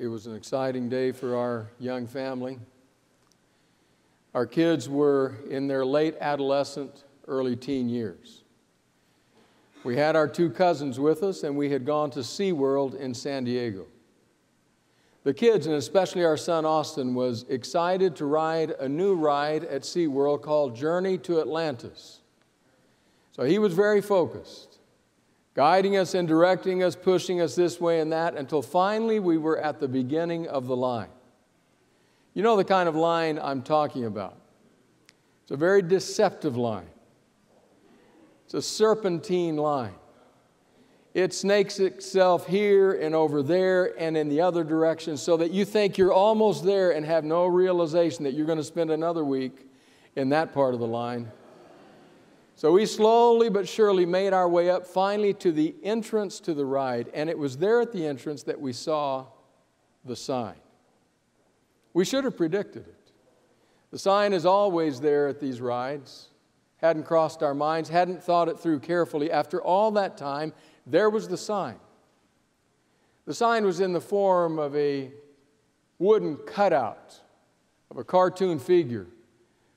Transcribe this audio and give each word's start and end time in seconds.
It 0.00 0.08
was 0.08 0.26
an 0.26 0.34
exciting 0.34 0.88
day 0.88 1.12
for 1.12 1.36
our 1.36 1.68
young 1.78 2.06
family. 2.06 2.58
Our 4.34 4.46
kids 4.46 4.88
were 4.88 5.34
in 5.50 5.66
their 5.66 5.84
late 5.84 6.16
adolescent, 6.22 7.04
early 7.28 7.54
teen 7.54 7.86
years. 7.86 8.42
We 9.84 9.98
had 9.98 10.16
our 10.16 10.26
two 10.26 10.48
cousins 10.48 10.98
with 10.98 11.22
us, 11.22 11.42
and 11.42 11.54
we 11.54 11.68
had 11.68 11.84
gone 11.84 12.10
to 12.12 12.20
SeaWorld 12.20 12.98
in 12.98 13.12
San 13.12 13.44
Diego. 13.44 13.84
The 15.24 15.34
kids, 15.34 15.66
and 15.66 15.74
especially 15.74 16.24
our 16.24 16.38
son 16.38 16.64
Austin, 16.64 17.14
was 17.14 17.44
excited 17.50 18.16
to 18.16 18.24
ride 18.24 18.70
a 18.70 18.88
new 18.88 19.14
ride 19.14 19.64
at 19.64 19.82
SeaWorld 19.82 20.40
called 20.40 20.74
Journey 20.74 21.18
to 21.18 21.42
Atlantis. 21.42 22.20
So 23.32 23.42
he 23.42 23.58
was 23.58 23.74
very 23.74 24.00
focused, 24.00 24.69
guiding 25.54 25.96
us 25.96 26.14
and 26.14 26.28
directing 26.28 26.82
us, 26.82 26.94
pushing 26.94 27.40
us 27.40 27.54
this 27.54 27.80
way 27.80 28.00
and 28.00 28.12
that, 28.12 28.36
until 28.36 28.62
finally 28.62 29.18
we 29.18 29.36
were 29.38 29.58
at 29.58 29.80
the 29.80 29.88
beginning 29.88 30.46
of 30.48 30.66
the 30.66 30.76
line. 30.76 31.08
You 32.34 32.42
know 32.42 32.56
the 32.56 32.64
kind 32.64 32.88
of 32.88 32.94
line 32.94 33.38
I'm 33.42 33.62
talking 33.62 34.04
about. 34.04 34.36
It's 35.42 35.50
a 35.50 35.56
very 35.56 35.82
deceptive 35.82 36.56
line, 36.56 36.88
it's 38.44 38.54
a 38.54 38.62
serpentine 38.62 39.56
line. 39.56 39.94
It 41.12 41.34
snakes 41.34 41.80
itself 41.80 42.46
here 42.46 42.92
and 42.92 43.16
over 43.16 43.42
there 43.42 43.98
and 44.00 44.16
in 44.16 44.28
the 44.28 44.42
other 44.42 44.62
direction 44.62 45.16
so 45.16 45.36
that 45.38 45.50
you 45.50 45.64
think 45.64 45.98
you're 45.98 46.12
almost 46.12 46.64
there 46.64 46.92
and 46.92 47.04
have 47.04 47.24
no 47.24 47.46
realization 47.46 48.22
that 48.22 48.34
you're 48.34 48.46
going 48.46 48.58
to 48.58 48.64
spend 48.64 48.92
another 48.92 49.24
week 49.24 49.66
in 50.14 50.28
that 50.28 50.54
part 50.54 50.72
of 50.72 50.78
the 50.78 50.86
line. 50.86 51.28
So 52.60 52.72
we 52.72 52.84
slowly 52.84 53.48
but 53.48 53.66
surely 53.66 54.04
made 54.04 54.34
our 54.34 54.46
way 54.46 54.68
up 54.68 54.86
finally 54.86 55.32
to 55.32 55.50
the 55.50 55.74
entrance 55.82 56.40
to 56.40 56.52
the 56.52 56.66
ride, 56.66 57.08
and 57.14 57.30
it 57.30 57.38
was 57.38 57.56
there 57.56 57.80
at 57.80 57.90
the 57.90 58.06
entrance 58.06 58.42
that 58.42 58.60
we 58.60 58.74
saw 58.74 59.28
the 60.04 60.14
sign. 60.14 60.56
We 61.94 62.04
should 62.04 62.24
have 62.24 62.36
predicted 62.36 62.86
it. 62.86 63.12
The 63.90 63.98
sign 63.98 64.34
is 64.34 64.44
always 64.44 65.00
there 65.00 65.26
at 65.26 65.40
these 65.40 65.58
rides. 65.58 66.28
Hadn't 66.76 67.04
crossed 67.04 67.42
our 67.42 67.54
minds, 67.54 67.88
hadn't 67.88 68.22
thought 68.22 68.50
it 68.50 68.60
through 68.60 68.80
carefully. 68.80 69.30
After 69.30 69.62
all 69.62 69.92
that 69.92 70.18
time, 70.18 70.52
there 70.86 71.08
was 71.08 71.28
the 71.28 71.38
sign. 71.38 71.76
The 73.24 73.32
sign 73.32 73.64
was 73.64 73.80
in 73.80 73.94
the 73.94 74.02
form 74.02 74.58
of 74.58 74.76
a 74.76 75.10
wooden 75.98 76.36
cutout 76.36 77.20
of 77.90 77.96
a 77.96 78.04
cartoon 78.04 78.58
figure 78.58 79.06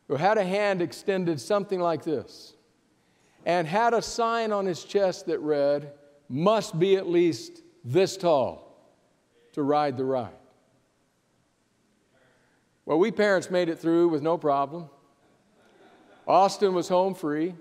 who 0.09 0.16
had 0.16 0.38
a 0.38 0.44
hand 0.44 0.81
extended 0.81 1.40
something 1.40 1.80
like 1.80 2.03
this 2.03 2.56
and 3.46 3.68
had 3.68 3.94
a 3.94 4.02
sign 4.02 4.52
on 4.52 4.66
his 4.66 4.84
chest 4.84 5.28
that 5.28 5.40
read, 5.40 5.92
Must 6.30 6.78
be 6.78 6.96
at 6.96 7.08
least 7.08 7.62
this 7.84 8.18
tall 8.18 8.64
to 9.54 9.64
ride 9.64 9.98
the 9.98 10.06
ride. 10.06 10.32
Well, 12.86 13.00
we 13.00 13.12
parents 13.12 13.50
made 13.50 13.70
it 13.70 13.80
through 13.80 14.10
with 14.10 14.22
no 14.22 14.38
problem. 14.38 14.90
Austin 16.28 16.74
was 16.74 16.88
home 16.88 17.16
free. 17.16 17.56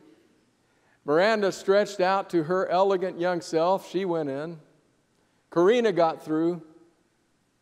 Miranda 1.04 1.50
stretched 1.50 2.00
out 2.00 2.30
to 2.30 2.44
her 2.44 2.68
elegant 2.68 3.18
young 3.18 3.40
self. 3.40 3.90
She 3.90 4.04
went 4.04 4.28
in. 4.28 4.58
Karina 5.50 5.92
got 5.92 6.24
through. 6.24 6.62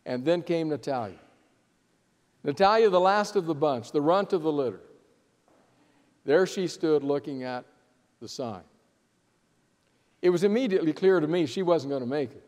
And 0.06 0.24
then 0.24 0.42
came 0.42 0.68
Natalia. 0.68 1.18
Natalia, 2.42 2.88
the 2.88 3.00
last 3.00 3.36
of 3.36 3.46
the 3.46 3.54
bunch, 3.54 3.92
the 3.92 4.00
runt 4.00 4.32
of 4.32 4.42
the 4.42 4.52
litter. 4.52 4.80
There 6.24 6.46
she 6.46 6.66
stood 6.66 7.04
looking 7.04 7.42
at 7.42 7.64
the 8.20 8.28
sign. 8.28 8.62
It 10.22 10.30
was 10.30 10.44
immediately 10.44 10.92
clear 10.92 11.18
to 11.18 11.26
me 11.26 11.46
she 11.46 11.62
wasn't 11.62 11.90
going 11.90 12.02
to 12.02 12.08
make 12.08 12.32
it. 12.32 12.44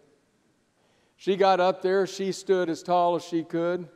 She 1.17 1.37
got 1.37 1.61
up 1.61 1.83
there, 1.83 2.07
she 2.07 2.33
stood 2.33 2.69
as 2.69 2.83
tall 2.83 3.17
as 3.17 3.25
she 3.25 3.45
could. 3.45 3.89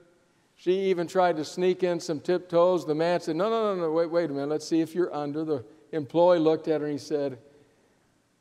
She 0.55 0.91
even 0.91 1.07
tried 1.07 1.37
to 1.37 1.45
sneak 1.45 1.83
in 1.83 2.01
some 2.01 2.21
tiptoes. 2.21 2.87
The 2.87 2.95
man 2.95 3.21
said, 3.21 3.37
No, 3.37 3.51
no, 3.51 3.75
no, 3.75 3.83
no, 3.83 3.93
wait, 3.93 4.11
wait 4.11 4.31
a 4.31 4.33
minute. 4.33 4.49
Let's 4.49 4.67
see 4.67 4.81
if 4.81 4.95
you're 4.95 5.15
under. 5.15 5.45
The 5.45 5.65
employee 5.93 6.39
looked 6.39 6.67
at 6.69 6.81
her 6.81 6.87
and 6.87 6.99
he 6.99 7.05
said, 7.05 7.39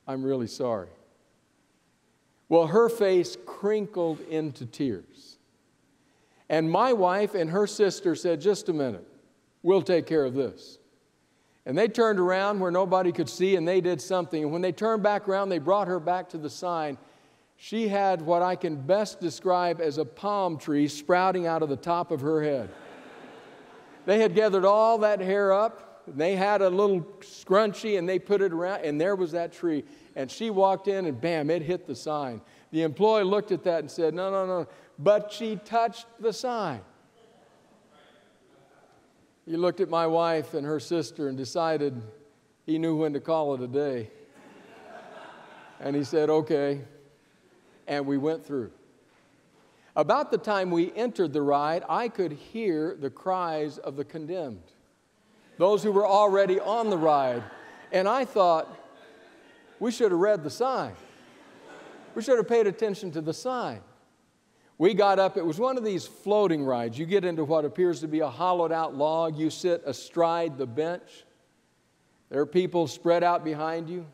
I'm 0.07 0.23
really 0.23 0.47
sorry. 0.47 0.87
Well, 2.47 2.67
her 2.67 2.89
face 2.89 3.37
crinkled 3.45 4.21
into 4.29 4.65
tears. 4.65 5.37
And 6.47 6.69
my 6.69 6.93
wife 6.93 7.33
and 7.33 7.49
her 7.49 7.67
sister 7.67 8.15
said, 8.15 8.39
Just 8.39 8.69
a 8.69 8.73
minute, 8.73 9.05
we'll 9.61 9.81
take 9.81 10.05
care 10.05 10.23
of 10.23 10.35
this. 10.35 10.77
And 11.65 11.77
they 11.77 11.87
turned 11.87 12.19
around 12.19 12.59
where 12.59 12.71
nobody 12.71 13.11
could 13.11 13.29
see 13.29 13.55
and 13.55 13.67
they 13.67 13.81
did 13.81 13.99
something. 13.99 14.43
And 14.43 14.51
when 14.51 14.61
they 14.61 14.71
turned 14.71 15.01
back 15.01 15.27
around, 15.27 15.49
they 15.49 15.57
brought 15.57 15.87
her 15.87 15.99
back 15.99 16.29
to 16.29 16.37
the 16.37 16.49
sign. 16.49 16.97
She 17.57 17.87
had 17.87 18.21
what 18.21 18.41
I 18.41 18.55
can 18.55 18.75
best 18.75 19.19
describe 19.19 19.81
as 19.81 19.97
a 19.97 20.05
palm 20.05 20.57
tree 20.57 20.87
sprouting 20.87 21.47
out 21.47 21.63
of 21.63 21.69
the 21.69 21.77
top 21.77 22.11
of 22.11 22.21
her 22.21 22.43
head. 22.43 22.69
They 24.05 24.19
had 24.19 24.35
gathered 24.35 24.65
all 24.65 24.99
that 24.99 25.19
hair 25.19 25.51
up. 25.51 26.03
And 26.05 26.17
They 26.19 26.35
had 26.35 26.61
a 26.61 26.69
little 26.69 27.01
scrunchie 27.21 27.97
and 27.97 28.07
they 28.07 28.19
put 28.19 28.41
it 28.41 28.53
around, 28.53 28.85
and 28.85 29.01
there 29.01 29.15
was 29.15 29.31
that 29.31 29.51
tree. 29.51 29.83
And 30.15 30.29
she 30.29 30.49
walked 30.49 30.87
in 30.87 31.05
and 31.07 31.19
bam, 31.19 31.49
it 31.49 31.61
hit 31.61 31.87
the 31.87 31.95
sign. 31.95 32.41
The 32.71 32.83
employee 32.83 33.23
looked 33.23 33.51
at 33.51 33.63
that 33.63 33.79
and 33.79 33.89
said, 33.89 34.13
No, 34.13 34.29
no, 34.29 34.45
no. 34.45 34.67
But 34.99 35.31
she 35.31 35.57
touched 35.57 36.05
the 36.19 36.31
sign. 36.31 36.81
He 39.45 39.57
looked 39.57 39.79
at 39.79 39.89
my 39.89 40.07
wife 40.07 40.53
and 40.53 40.65
her 40.65 40.79
sister 40.79 41.27
and 41.27 41.37
decided 41.37 42.01
he 42.65 42.79
knew 42.79 42.95
when 42.95 43.13
to 43.13 43.19
call 43.19 43.53
it 43.53 43.61
a 43.61 43.67
day. 43.67 44.09
And 45.79 45.95
he 45.95 46.03
said, 46.03 46.29
Okay 46.29 46.81
and 47.87 48.05
we 48.05 48.17
went 48.17 48.45
through. 48.45 48.71
About 49.95 50.31
the 50.31 50.37
time 50.37 50.71
we 50.71 50.91
entered 50.95 51.31
the 51.31 51.41
ride, 51.41 51.83
I 51.87 52.09
could 52.09 52.33
hear 52.33 52.95
the 52.99 53.09
cries 53.09 53.77
of 53.77 53.95
the 53.95 54.03
condemned, 54.03 54.63
those 55.57 55.83
who 55.83 55.91
were 55.91 56.07
already 56.07 56.59
on 56.59 56.89
the 56.89 56.97
ride. 56.97 57.43
And 57.91 58.07
I 58.07 58.25
thought, 58.25 58.67
we 59.79 59.91
should 59.91 60.11
have 60.11 60.19
read 60.19 60.43
the 60.43 60.49
sign. 60.49 60.93
We 62.13 62.21
should 62.21 62.37
have 62.37 62.47
paid 62.47 62.67
attention 62.67 63.11
to 63.11 63.21
the 63.21 63.33
sign. 63.33 63.81
We 64.77 64.93
got 64.93 65.19
up, 65.19 65.37
it 65.37 65.45
was 65.45 65.57
one 65.57 65.77
of 65.77 65.85
these 65.85 66.05
floating 66.05 66.63
rides. 66.63 66.99
You 66.99 67.05
get 67.05 67.23
into 67.23 67.45
what 67.45 67.63
appears 67.63 68.01
to 68.01 68.07
be 68.07 68.19
a 68.19 68.27
hollowed 68.27 68.73
out 68.73 68.95
log, 68.95 69.37
you 69.37 69.49
sit 69.49 69.81
astride 69.85 70.57
the 70.57 70.65
bench. 70.65 71.25
There 72.29 72.41
are 72.41 72.45
people 72.45 72.87
spread 72.87 73.23
out 73.23 73.45
behind 73.45 73.89
you. 73.89 74.05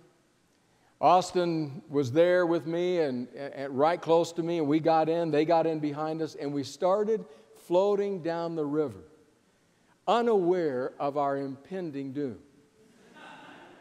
Austin 1.00 1.82
was 1.90 2.12
there 2.12 2.46
with 2.46 2.68
me 2.68 3.00
and, 3.00 3.28
and, 3.30 3.76
right 3.76 4.00
close 4.00 4.32
to 4.34 4.44
me, 4.44 4.60
and 4.60 4.68
we 4.68 4.80
got 4.80 5.10
in. 5.10 5.32
They 5.32 5.46
got 5.46 5.66
in 5.66 5.80
behind 5.80 6.22
us, 6.22 6.36
and 6.36 6.54
we 6.54 6.64
started 6.64 7.26
floating 7.66 8.22
down 8.22 8.56
the 8.56 8.66
river, 8.66 9.00
unaware 10.08 10.94
of 11.00 11.18
our 11.18 11.38
impending 11.38 12.14
doom. 12.14 12.38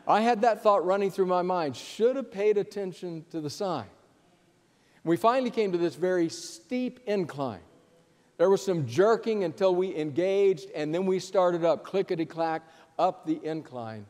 I 0.07 0.23
had 0.23 0.41
that 0.41 0.63
thought 0.63 0.87
running 0.87 1.11
through 1.11 1.27
my 1.27 1.43
mind 1.43 1.77
should 1.77 2.17
have 2.17 2.33
paid 2.33 2.57
attention 2.57 3.27
to 3.31 3.43
the 3.43 3.51
sign. 3.51 3.87
We 5.05 5.17
finally 5.17 5.51
came 5.51 5.73
to 5.73 5.79
this 5.79 5.95
very 5.95 6.29
steep 6.29 7.01
incline. 7.07 7.61
There 8.37 8.51
was 8.51 8.65
some 8.65 8.87
jerking 8.87 9.45
until 9.45 9.75
we 9.75 9.95
engaged, 9.97 10.71
and 10.75 10.95
then 10.95 11.07
we 11.07 11.19
started 11.19 11.65
up, 11.65 11.85
clickety 11.85 12.27
clack, 12.27 12.63
up 12.99 13.27
the 13.27 13.41
incline. 13.45 14.07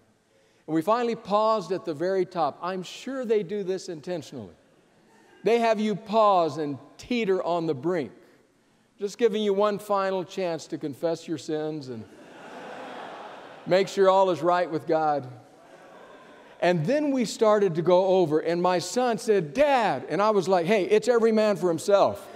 And 0.67 0.75
we 0.75 0.83
finally 0.83 1.17
paused 1.17 1.73
at 1.73 1.84
the 1.84 1.95
very 1.95 2.25
top. 2.25 2.59
I'm 2.62 2.83
sure 2.83 3.25
they 3.25 3.43
do 3.43 3.62
this 3.62 3.89
intentionally. 3.89 4.55
They 5.43 5.59
have 5.59 5.81
you 5.81 5.97
pause 5.97 6.59
and 6.59 6.78
teeter 6.99 7.43
on 7.43 7.67
the 7.67 7.75
brink, 7.75 8.12
just 8.99 9.17
giving 9.17 9.43
you 9.43 9.55
one 9.55 9.78
final 9.78 10.22
chance 10.22 10.67
to 10.69 10.78
confess 10.78 11.27
your 11.27 11.39
sins 11.39 11.89
and 11.89 12.05
make 13.67 13.89
sure 13.89 14.11
all 14.11 14.31
is 14.31 14.43
right 14.43 14.71
with 14.71 14.87
God. 14.87 15.28
And 16.60 16.84
then 16.84 17.10
we 17.10 17.25
started 17.25 17.75
to 17.76 17.82
go 17.82 18.06
over, 18.06 18.38
and 18.38 18.60
my 18.60 18.78
son 18.78 19.16
said, 19.16 19.54
Dad. 19.54 20.06
And 20.10 20.21
I 20.21 20.31
was 20.31 20.47
like, 20.47 20.66
hey, 20.66 20.84
it's 20.84 21.09
every 21.09 21.32
man 21.32 21.56
for 21.56 21.69
himself. 21.69 22.26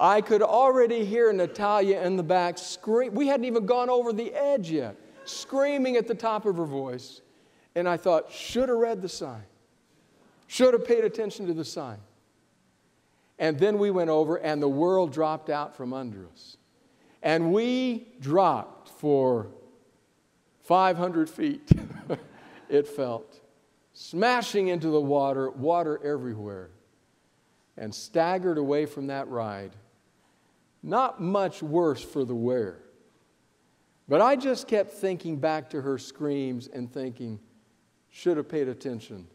I 0.00 0.22
could 0.22 0.42
already 0.42 1.04
hear 1.04 1.30
Natalia 1.30 2.00
in 2.02 2.16
the 2.16 2.22
back 2.22 2.56
scream. 2.56 3.14
We 3.14 3.26
hadn't 3.26 3.44
even 3.44 3.66
gone 3.66 3.90
over 3.90 4.12
the 4.14 4.34
edge 4.34 4.70
yet, 4.70 4.96
screaming 5.26 5.96
at 5.96 6.08
the 6.08 6.14
top 6.14 6.46
of 6.46 6.56
her 6.56 6.64
voice. 6.64 7.20
And 7.74 7.86
I 7.86 7.98
thought, 7.98 8.32
should 8.32 8.68
have 8.70 8.78
read 8.78 9.02
the 9.02 9.08
sign, 9.08 9.44
should 10.46 10.72
have 10.72 10.86
paid 10.86 11.04
attention 11.04 11.46
to 11.46 11.52
the 11.52 11.66
sign. 11.66 11.98
And 13.38 13.58
then 13.58 13.78
we 13.78 13.90
went 13.90 14.10
over, 14.10 14.36
and 14.36 14.60
the 14.60 14.68
world 14.68 15.12
dropped 15.12 15.50
out 15.50 15.76
from 15.76 15.92
under 15.92 16.26
us. 16.32 16.56
And 17.22 17.52
we 17.52 18.08
dropped 18.20 18.88
for 18.88 19.48
500 20.70 21.28
feet, 21.28 21.68
it 22.68 22.86
felt, 22.86 23.40
smashing 23.92 24.68
into 24.68 24.86
the 24.86 25.00
water, 25.00 25.50
water 25.50 25.98
everywhere, 26.04 26.70
and 27.76 27.92
staggered 27.92 28.56
away 28.56 28.86
from 28.86 29.08
that 29.08 29.26
ride 29.26 29.72
not 30.80 31.20
much 31.20 31.60
worse 31.60 32.00
for 32.00 32.24
the 32.24 32.36
wearer. 32.36 32.84
But 34.08 34.20
I 34.20 34.36
just 34.36 34.68
kept 34.68 34.92
thinking 34.92 35.38
back 35.38 35.70
to 35.70 35.80
her 35.82 35.98
screams 35.98 36.68
and 36.68 36.88
thinking, 36.88 37.40
should 38.08 38.36
have 38.36 38.48
paid 38.48 38.68
attention 38.68 39.26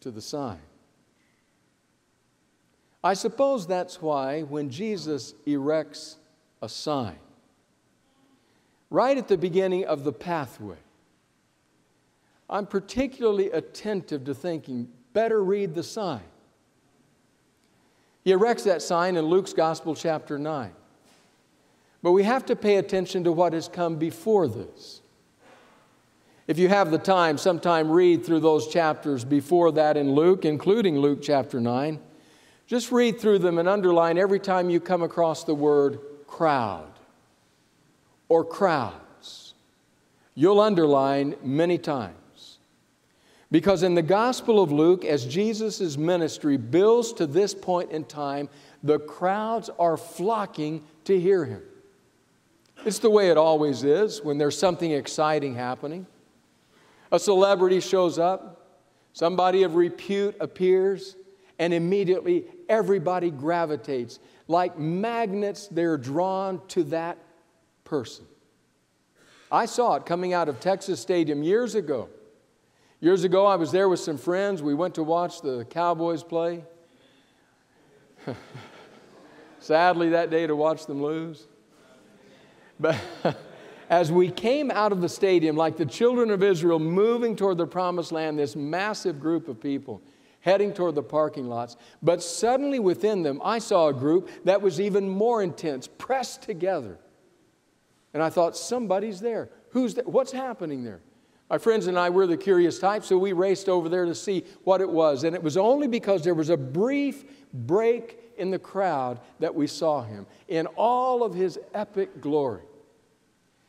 to 0.00 0.10
the 0.10 0.22
sign. 0.22 0.58
I 3.04 3.12
suppose 3.12 3.66
that's 3.66 4.00
why 4.00 4.40
when 4.40 4.70
Jesus 4.70 5.34
erects 5.44 6.16
a 6.62 6.68
sign, 6.70 7.18
right 8.90 9.16
at 9.16 9.28
the 9.28 9.38
beginning 9.38 9.84
of 9.84 10.04
the 10.04 10.12
pathway, 10.12 10.76
I'm 12.48 12.66
particularly 12.66 13.50
attentive 13.50 14.24
to 14.24 14.34
thinking, 14.34 14.88
better 15.12 15.42
read 15.42 15.74
the 15.74 15.82
sign. 15.82 16.22
He 18.22 18.32
erects 18.32 18.64
that 18.64 18.82
sign 18.82 19.16
in 19.16 19.24
Luke's 19.24 19.52
Gospel, 19.52 19.94
chapter 19.94 20.38
9. 20.38 20.72
But 22.02 22.12
we 22.12 22.22
have 22.22 22.46
to 22.46 22.56
pay 22.56 22.76
attention 22.76 23.24
to 23.24 23.32
what 23.32 23.52
has 23.52 23.68
come 23.68 23.96
before 23.96 24.46
this. 24.48 25.00
If 26.46 26.58
you 26.58 26.68
have 26.68 26.92
the 26.92 26.98
time, 26.98 27.38
sometime 27.38 27.90
read 27.90 28.24
through 28.24 28.40
those 28.40 28.68
chapters 28.68 29.24
before 29.24 29.72
that 29.72 29.96
in 29.96 30.12
Luke, 30.12 30.44
including 30.44 30.98
Luke 30.98 31.20
chapter 31.20 31.60
9. 31.60 31.98
Just 32.68 32.92
read 32.92 33.20
through 33.20 33.40
them 33.40 33.58
and 33.58 33.68
underline 33.68 34.18
every 34.18 34.38
time 34.38 34.70
you 34.70 34.78
come 34.78 35.02
across 35.02 35.42
the 35.42 35.54
word 35.54 35.98
crowd 36.26 36.95
or 38.28 38.44
crowds. 38.44 39.54
You'll 40.34 40.60
underline 40.60 41.36
many 41.42 41.78
times. 41.78 42.58
Because 43.50 43.82
in 43.82 43.94
the 43.94 44.02
Gospel 44.02 44.60
of 44.60 44.72
Luke, 44.72 45.04
as 45.04 45.24
Jesus' 45.24 45.96
ministry 45.96 46.56
builds 46.56 47.12
to 47.14 47.26
this 47.26 47.54
point 47.54 47.92
in 47.92 48.04
time, 48.04 48.48
the 48.82 48.98
crowds 48.98 49.70
are 49.78 49.96
flocking 49.96 50.82
to 51.04 51.18
hear 51.18 51.44
him. 51.44 51.62
It's 52.84 52.98
the 52.98 53.10
way 53.10 53.30
it 53.30 53.36
always 53.36 53.84
is 53.84 54.22
when 54.22 54.38
there's 54.38 54.58
something 54.58 54.90
exciting 54.90 55.54
happening. 55.54 56.06
A 57.12 57.18
celebrity 57.18 57.80
shows 57.80 58.18
up, 58.18 58.80
somebody 59.12 59.62
of 59.62 59.76
repute 59.76 60.36
appears, 60.40 61.16
and 61.58 61.72
immediately 61.72 62.44
everybody 62.68 63.30
gravitates. 63.30 64.18
Like 64.48 64.78
magnets, 64.78 65.68
they're 65.68 65.96
drawn 65.96 66.60
to 66.68 66.82
that 66.84 67.16
person. 67.86 68.26
I 69.50 69.64
saw 69.64 69.94
it 69.94 70.04
coming 70.04 70.34
out 70.34 70.50
of 70.50 70.60
Texas 70.60 71.00
Stadium 71.00 71.42
years 71.42 71.74
ago. 71.74 72.10
Years 73.00 73.24
ago, 73.24 73.46
I 73.46 73.56
was 73.56 73.72
there 73.72 73.88
with 73.88 74.00
some 74.00 74.18
friends. 74.18 74.62
We 74.62 74.74
went 74.74 74.94
to 74.96 75.02
watch 75.02 75.40
the 75.40 75.64
Cowboys 75.70 76.22
play. 76.22 76.64
Sadly, 79.60 80.10
that 80.10 80.30
day 80.30 80.46
to 80.46 80.54
watch 80.54 80.86
them 80.86 81.02
lose. 81.02 81.46
But 82.78 82.98
as 83.90 84.10
we 84.10 84.30
came 84.30 84.70
out 84.70 84.92
of 84.92 85.00
the 85.00 85.08
stadium, 85.08 85.56
like 85.56 85.76
the 85.76 85.86
children 85.86 86.30
of 86.30 86.42
Israel 86.42 86.78
moving 86.78 87.36
toward 87.36 87.58
the 87.58 87.66
promised 87.66 88.12
land, 88.12 88.38
this 88.38 88.56
massive 88.56 89.20
group 89.20 89.48
of 89.48 89.60
people 89.60 90.02
heading 90.40 90.72
toward 90.72 90.94
the 90.94 91.02
parking 91.02 91.48
lots. 91.48 91.76
But 92.02 92.22
suddenly 92.22 92.78
within 92.78 93.24
them, 93.24 93.40
I 93.44 93.58
saw 93.58 93.88
a 93.88 93.92
group 93.92 94.30
that 94.44 94.62
was 94.62 94.80
even 94.80 95.08
more 95.08 95.42
intense, 95.42 95.88
pressed 95.88 96.42
together. 96.42 96.98
And 98.16 98.22
I 98.22 98.30
thought, 98.30 98.56
somebody's 98.56 99.20
there. 99.20 99.50
Who's 99.72 99.92
there? 99.92 100.04
What's 100.04 100.32
happening 100.32 100.84
there? 100.84 101.02
My 101.50 101.58
friends 101.58 101.86
and 101.86 101.98
I 101.98 102.08
were 102.08 102.26
the 102.26 102.38
curious 102.38 102.78
type, 102.78 103.04
so 103.04 103.18
we 103.18 103.34
raced 103.34 103.68
over 103.68 103.90
there 103.90 104.06
to 104.06 104.14
see 104.14 104.44
what 104.64 104.80
it 104.80 104.88
was. 104.88 105.22
And 105.22 105.36
it 105.36 105.42
was 105.42 105.58
only 105.58 105.86
because 105.86 106.24
there 106.24 106.32
was 106.32 106.48
a 106.48 106.56
brief 106.56 107.24
break 107.52 108.18
in 108.38 108.50
the 108.50 108.58
crowd 108.58 109.20
that 109.38 109.54
we 109.54 109.66
saw 109.66 110.02
him 110.02 110.26
in 110.48 110.66
all 110.76 111.22
of 111.22 111.34
his 111.34 111.58
epic 111.74 112.22
glory. 112.22 112.62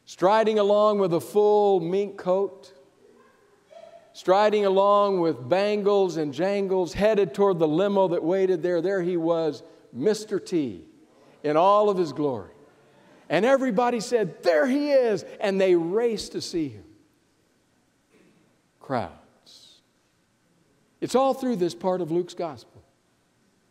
Striding 0.06 0.60
along 0.60 1.00
with 1.00 1.14
a 1.14 1.20
full 1.20 1.82
mink 1.82 2.16
coat, 2.16 2.72
striding 4.14 4.66
along 4.66 5.20
with 5.20 5.50
bangles 5.50 6.16
and 6.16 6.34
jangles, 6.34 6.94
headed 6.94 7.34
toward 7.34 7.60
the 7.60 7.68
limo 7.68 8.08
that 8.08 8.24
waited 8.24 8.64
there. 8.64 8.80
There 8.80 9.02
he 9.02 9.18
was, 9.18 9.62
Mr. 9.94 10.40
T, 10.40 10.86
in 11.44 11.58
all 11.58 11.90
of 11.90 11.98
his 11.98 12.14
glory. 12.14 12.54
And 13.30 13.46
everybody 13.46 14.00
said, 14.00 14.44
There 14.44 14.66
he 14.66 14.92
is! 14.92 15.24
And 15.40 15.60
they 15.60 15.76
raced 15.76 16.34
to 16.34 16.42
see 16.42 16.70
him. 16.70 16.84
Crowds. 18.80 19.82
It's 21.02 21.16
all 21.16 21.34
through 21.34 21.58
this 21.58 21.76
part 21.76 22.02
of 22.02 22.12
Luke's 22.12 22.34
gospel. 22.34 22.84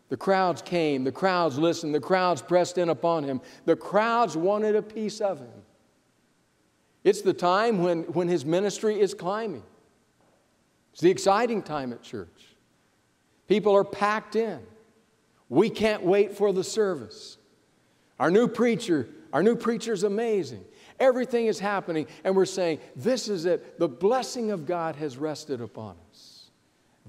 The 0.09 0.17
crowds 0.17 0.63
came, 0.63 1.03
the 1.03 1.13
crowds 1.13 1.59
listened, 1.59 1.95
the 1.95 2.01
crowds 2.01 2.41
pressed 2.41 2.79
in 2.79 2.89
upon 2.89 3.25
him, 3.25 3.41
the 3.65 3.75
crowds 3.75 4.37
wanted 4.37 4.77
a 4.77 4.83
piece 4.83 5.21
of 5.21 5.41
him. 5.41 5.63
It's 7.03 7.23
the 7.23 7.33
time 7.33 7.83
when, 7.83 8.03
when 8.05 8.29
his 8.29 8.45
ministry 8.45 9.01
is 9.01 9.15
climbing. 9.15 9.65
It's 10.93 11.01
the 11.01 11.11
exciting 11.11 11.63
time 11.63 11.93
at 11.93 12.03
church. 12.03 12.57
People 13.49 13.75
are 13.75 13.85
packed 13.85 14.37
in. 14.37 14.61
We 15.49 15.71
can't 15.71 16.03
wait 16.03 16.37
for 16.37 16.53
the 16.53 16.65
service. 16.65 17.39
Our 18.19 18.31
new 18.31 18.49
preacher, 18.49 19.09
our 19.37 19.43
new 19.43 19.55
preacher 19.55 19.93
is 19.93 20.03
amazing. 20.03 20.65
Everything 20.99 21.45
is 21.45 21.59
happening, 21.59 22.07
and 22.25 22.35
we're 22.35 22.47
saying, 22.47 22.79
This 22.97 23.29
is 23.29 23.45
it. 23.45 23.79
The 23.79 23.87
blessing 23.87 24.51
of 24.51 24.65
God 24.65 24.97
has 24.97 25.19
rested 25.19 25.61
upon 25.61 25.97
us. 26.11 26.49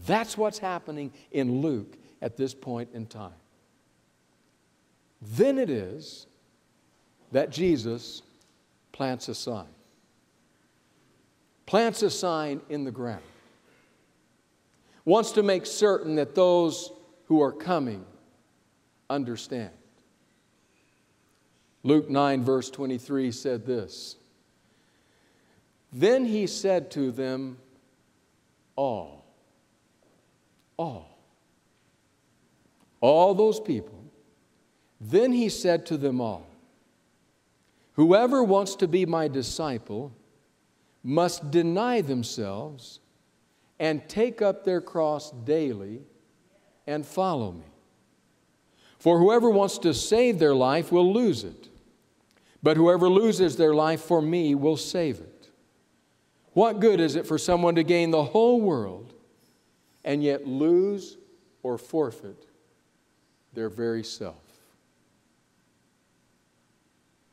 That's 0.06 0.38
what's 0.38 0.57
happening 0.59 1.13
in 1.31 1.62
Luke 1.62 1.97
at 2.21 2.35
this 2.35 2.53
point 2.53 2.89
in 2.94 3.06
time. 3.06 3.31
Then 5.21 5.57
it 5.57 5.69
is 5.69 6.27
that 7.31 7.50
Jesus 7.50 8.24
plants 8.91 9.29
a 9.29 9.35
sign. 9.35 9.69
Plants 11.65 12.03
a 12.03 12.09
sign 12.09 12.59
in 12.68 12.83
the 12.83 12.91
ground 12.91 13.24
wants 15.06 15.31
to 15.31 15.41
make 15.41 15.65
certain 15.65 16.15
that 16.15 16.35
those 16.35 16.91
who 17.27 17.41
are 17.41 17.53
coming 17.53 18.03
understand. 19.09 19.71
Luke 21.88 22.10
9, 22.10 22.44
verse 22.44 22.69
23 22.69 23.31
said 23.31 23.66
this. 23.66 24.18
Then 25.94 26.25
he 26.25 26.45
said 26.45 26.92
to 26.92 27.12
them, 27.12 27.60
All, 28.75 29.24
all, 30.75 31.18
all 33.00 33.34
those 33.34 33.62
people, 33.62 34.04
then 35.00 35.31
he 35.31 35.48
said 35.48 35.86
to 35.86 35.95
them 35.95 36.19
all, 36.19 36.45
Whoever 37.94 38.44
wants 38.44 38.75
to 38.75 38.88
be 38.89 39.06
my 39.06 39.30
disciple 39.30 40.12
must 41.06 41.51
deny 41.51 42.01
themselves 42.01 43.00
and 43.80 44.10
take 44.10 44.42
up 44.42 44.66
their 44.66 44.81
cross 44.81 45.31
daily 45.31 46.01
and 46.86 47.06
follow 47.06 47.53
me. 47.53 47.63
For 49.00 49.20
whoever 49.20 49.50
wants 49.50 49.77
to 49.79 49.94
save 49.94 50.38
their 50.38 50.56
life 50.56 50.91
will 50.91 51.13
lose 51.13 51.46
it, 51.46 51.70
but 52.63 52.77
whoever 52.77 53.09
loses 53.09 53.55
their 53.55 53.73
life 53.73 54.01
for 54.01 54.21
me 54.21 54.55
will 54.55 54.77
save 54.77 55.19
it. 55.19 55.49
What 56.53 56.79
good 56.79 56.99
is 56.99 57.15
it 57.15 57.27
for 57.27 57.37
someone 57.37 57.75
to 57.75 57.83
gain 57.83 58.11
the 58.11 58.23
whole 58.23 58.59
world 58.59 59.13
and 60.03 60.23
yet 60.23 60.47
lose 60.47 61.17
or 61.61 61.77
forfeit 61.77 62.47
their 63.53 63.69
very 63.69 64.03
self? 64.03 64.41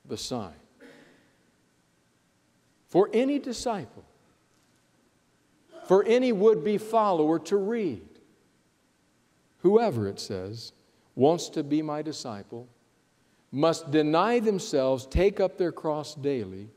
The 0.06 0.18
sign. 0.18 0.52
For 2.88 3.08
any 3.12 3.38
disciple, 3.38 4.04
for 5.86 6.04
any 6.04 6.32
would 6.32 6.62
be 6.62 6.78
follower 6.78 7.38
to 7.40 7.56
read. 7.56 8.06
Whoever, 9.60 10.06
it 10.06 10.20
says, 10.20 10.72
wants 11.14 11.48
to 11.48 11.62
be 11.62 11.80
my 11.80 12.02
disciple 12.02 12.68
must 13.54 13.92
deny 13.92 14.40
themselves, 14.40 15.06
take 15.06 15.38
up 15.38 15.56
their 15.56 15.70
cross 15.70 16.16
daily, 16.16 16.68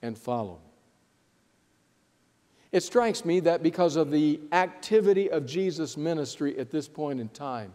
and 0.00 0.16
follow 0.16 0.54
me. 0.54 0.70
It 2.70 2.84
strikes 2.84 3.24
me 3.24 3.40
that 3.40 3.64
because 3.64 3.96
of 3.96 4.12
the 4.12 4.40
activity 4.52 5.28
of 5.28 5.44
Jesus' 5.44 5.96
ministry 5.96 6.56
at 6.58 6.70
this 6.70 6.86
point 6.86 7.20
in 7.20 7.28
time, 7.30 7.72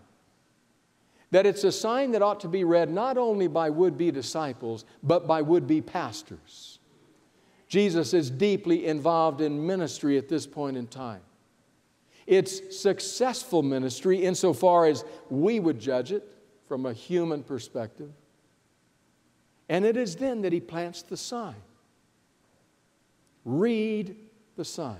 that 1.31 1.45
it's 1.45 1.65
a 1.65 1.71
sign 1.71 2.11
that 2.11 2.21
ought 2.21 2.39
to 2.39 2.47
be 2.47 2.63
read 2.63 2.89
not 2.89 3.17
only 3.17 3.47
by 3.47 3.69
would 3.69 3.97
be 3.97 4.09
disciples, 4.09 4.85
but 5.03 5.27
by 5.27 5.41
would 5.41 5.67
be 5.67 5.81
pastors. 5.81 6.79
Jesus 7.67 8.13
is 8.13 8.31
deeply 8.31 8.85
involved 8.85 9.41
in 9.41 9.67
ministry 9.67 10.17
at 10.17 10.29
this 10.29 10.47
point 10.47 10.77
in 10.77 10.87
time. 10.87 11.19
It's 12.25 12.79
successful 12.79 13.61
ministry 13.63 14.23
insofar 14.23 14.85
as 14.85 15.03
we 15.29 15.59
would 15.59 15.79
judge 15.79 16.13
it 16.13 16.36
from 16.67 16.85
a 16.85 16.93
human 16.93 17.43
perspective. 17.43 18.11
And 19.69 19.85
it 19.85 19.97
is 19.97 20.15
then 20.15 20.41
that 20.41 20.53
he 20.53 20.59
plants 20.59 21.01
the 21.01 21.17
sign. 21.17 21.55
Read 23.43 24.15
the 24.55 24.65
sign. 24.65 24.97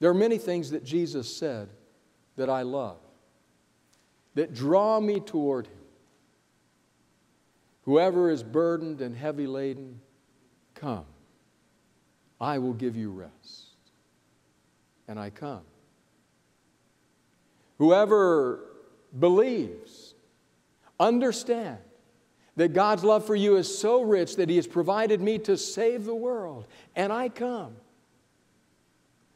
There 0.00 0.10
are 0.10 0.14
many 0.14 0.38
things 0.38 0.70
that 0.70 0.84
Jesus 0.84 1.34
said 1.34 1.68
that 2.36 2.50
I 2.50 2.62
love, 2.62 2.98
that 4.34 4.54
draw 4.54 4.98
me 5.00 5.20
toward 5.20 5.66
him. 5.66 5.74
Whoever 7.82 8.30
is 8.30 8.42
burdened 8.42 9.00
and 9.00 9.16
heavy 9.16 9.46
laden, 9.46 10.00
Come, 10.74 11.04
I 12.40 12.58
will 12.58 12.72
give 12.72 12.96
you 12.96 13.10
rest. 13.10 13.66
And 15.06 15.18
I 15.18 15.30
come. 15.30 15.62
Whoever 17.78 18.71
believes, 19.18 20.14
understand 20.98 21.78
that 22.56 22.72
God's 22.72 23.04
love 23.04 23.24
for 23.24 23.34
you 23.34 23.56
is 23.56 23.78
so 23.78 24.02
rich 24.02 24.36
that 24.36 24.48
He 24.48 24.56
has 24.56 24.66
provided 24.66 25.20
me 25.20 25.38
to 25.40 25.56
save 25.56 26.04
the 26.04 26.14
world, 26.14 26.66
and 26.94 27.12
I 27.12 27.28
come. 27.28 27.76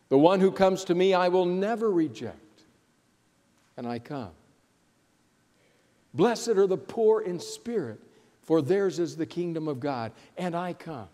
The 0.08 0.18
one 0.18 0.40
who 0.40 0.52
comes 0.52 0.84
to 0.84 0.94
me, 0.94 1.14
I 1.14 1.28
will 1.28 1.46
never 1.46 1.90
reject, 1.90 2.62
and 3.76 3.86
I 3.86 3.98
come. 3.98 4.30
Blessed 6.14 6.48
are 6.48 6.66
the 6.66 6.76
poor 6.76 7.20
in 7.20 7.40
spirit, 7.40 8.00
for 8.42 8.62
theirs 8.62 8.98
is 8.98 9.16
the 9.16 9.26
kingdom 9.26 9.66
of 9.68 9.80
God, 9.80 10.12
and 10.36 10.54
I 10.54 10.72
come. 10.72 11.08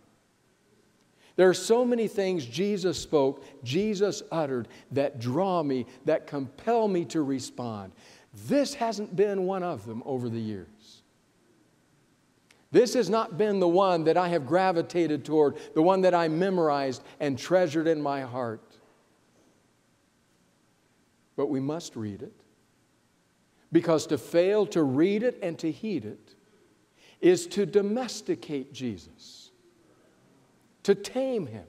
There 1.37 1.49
are 1.49 1.54
so 1.54 1.85
many 1.85 2.09
things 2.09 2.45
Jesus 2.45 2.99
spoke, 2.99 3.45
Jesus 3.64 4.23
uttered, 4.31 4.69
that 4.90 5.19
draw 5.19 5.62
me, 5.62 5.87
that 6.04 6.26
compel 6.26 6.87
me 6.88 7.04
to 7.07 7.23
respond. 7.23 7.92
This 8.33 8.75
hasn't 8.75 9.15
been 9.15 9.45
one 9.45 9.62
of 9.62 9.85
them 9.87 10.03
over 10.07 10.29
the 10.29 10.41
years. 10.41 11.03
This 12.71 12.95
has 12.95 13.11
not 13.11 13.37
been 13.37 13.61
the 13.61 13.69
one 13.69 14.05
that 14.05 14.17
I 14.17 14.29
have 14.29 14.47
gravitated 14.47 15.27
toward, 15.27 15.59
the 15.75 15.83
one 15.83 16.01
that 16.03 16.15
I 16.15 16.29
memorized 16.29 17.03
and 17.21 17.39
treasured 17.39 17.87
in 17.87 18.01
my 18.01 18.23
heart. 18.23 18.79
But 21.37 21.51
we 21.51 21.61
must 21.61 21.95
read 21.95 22.23
it. 22.23 22.33
Because 23.71 24.07
to 24.07 24.19
fail 24.19 24.67
to 24.67 24.83
read 24.83 25.23
it 25.23 25.39
and 25.43 25.59
to 25.59 25.71
heed 25.71 26.07
it 26.07 26.35
is 27.21 27.47
to 27.49 27.67
domesticate 27.67 28.73
Jesus, 28.73 29.51
to 30.83 30.95
tame 30.95 31.47
him, 31.47 31.67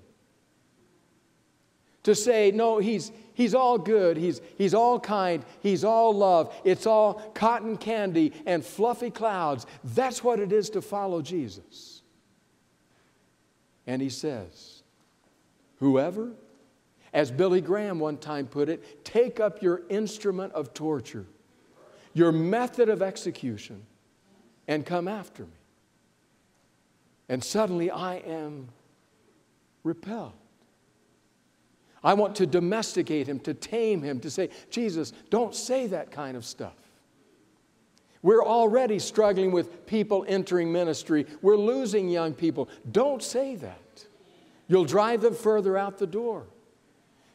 to 2.04 2.16
say, 2.16 2.52
no, 2.52 2.80
he's, 2.80 3.12
he's 3.34 3.54
all 3.54 3.78
good, 3.78 4.18
he's, 4.18 4.42
he's 4.58 4.74
all 4.74 5.00
kind, 5.00 5.44
he's 5.62 5.84
all 5.84 6.14
love, 6.14 6.54
it's 6.64 6.86
all 6.86 7.16
cotton 7.34 7.78
candy 7.78 8.34
and 8.46 8.66
fluffy 8.66 9.10
clouds. 9.10 9.66
That's 9.84 10.24
what 10.24 10.40
it 10.40 10.52
is 10.52 10.70
to 10.72 10.82
follow 10.82 11.22
Jesus. 11.22 12.02
And 13.86 14.02
he 14.02 14.10
says, 14.10 14.84
whoever, 15.80 16.32
as 17.14 17.32
Billy 17.32 17.62
Graham 17.62 18.00
one 18.00 18.18
time 18.18 18.48
put 18.48 18.70
it, 18.70 19.06
take 19.06 19.40
up 19.40 19.62
your 19.62 19.84
instrument 19.90 20.54
of 20.54 20.74
torture, 20.74 21.26
your 22.14 22.32
method 22.32 22.90
of 22.90 23.02
execution, 23.02 23.86
and 24.68 24.86
come 24.86 25.08
after 25.08 25.44
me. 25.44 25.50
And 27.30 27.44
suddenly 27.44 27.92
I 27.92 28.16
am 28.16 28.70
repelled. 29.84 30.34
I 32.04 32.14
want 32.14 32.36
to 32.38 32.46
domesticate 32.46 33.28
him, 33.28 33.40
to 33.42 33.54
tame 33.54 34.02
him, 34.02 34.20
to 34.22 34.30
say, 34.30 34.50
Jesus, 34.70 35.14
don't 35.30 35.56
say 35.56 35.88
that 35.88 36.12
kind 36.12 36.36
of 36.36 36.44
stuff. 36.46 36.74
We're 38.22 38.44
already 38.44 39.00
struggling 39.00 39.52
with 39.52 39.86
people 39.86 40.26
entering 40.28 40.72
ministry. 40.72 41.26
We're 41.42 41.58
losing 41.58 42.10
young 42.10 42.34
people. 42.34 42.70
Don't 42.92 43.22
say 43.22 43.56
that. 43.58 44.06
You'll 44.68 44.86
drive 44.86 45.22
them 45.22 45.36
further 45.36 45.78
out 45.78 45.98
the 45.98 46.08
door. 46.08 46.46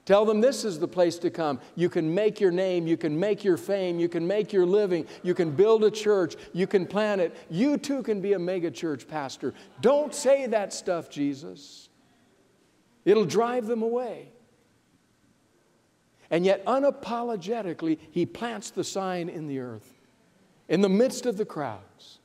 Tell 0.06 0.24
them 0.24 0.40
this 0.40 0.64
is 0.64 0.78
the 0.78 0.88
place 0.88 1.18
to 1.18 1.28
come. 1.28 1.60
You 1.74 1.90
can 1.90 2.14
make 2.14 2.40
your 2.40 2.50
name, 2.50 2.86
you 2.86 2.96
can 2.96 3.20
make 3.20 3.44
your 3.44 3.58
fame, 3.58 3.98
you 3.98 4.08
can 4.08 4.26
make 4.26 4.54
your 4.54 4.64
living, 4.64 5.06
you 5.22 5.34
can 5.34 5.50
build 5.50 5.84
a 5.84 5.90
church, 5.90 6.34
you 6.54 6.66
can 6.66 6.86
plant 6.86 7.20
it. 7.20 7.36
You 7.50 7.76
too 7.76 8.02
can 8.02 8.22
be 8.22 8.32
a 8.32 8.38
mega 8.38 8.70
church 8.70 9.06
pastor. 9.06 9.52
Don't 9.82 10.14
say 10.14 10.46
that 10.46 10.72
stuff, 10.72 11.10
Jesus. 11.10 11.90
It'll 13.04 13.26
drive 13.26 13.66
them 13.66 13.82
away. 13.82 14.30
And 16.30 16.44
yet, 16.44 16.64
unapologetically, 16.66 17.98
he 18.10 18.26
plants 18.26 18.70
the 18.70 18.84
sign 18.84 19.28
in 19.28 19.46
the 19.46 19.60
earth, 19.60 19.98
in 20.68 20.82
the 20.82 20.88
midst 20.88 21.24
of 21.24 21.36
the 21.36 21.46
crowds, 21.46 22.18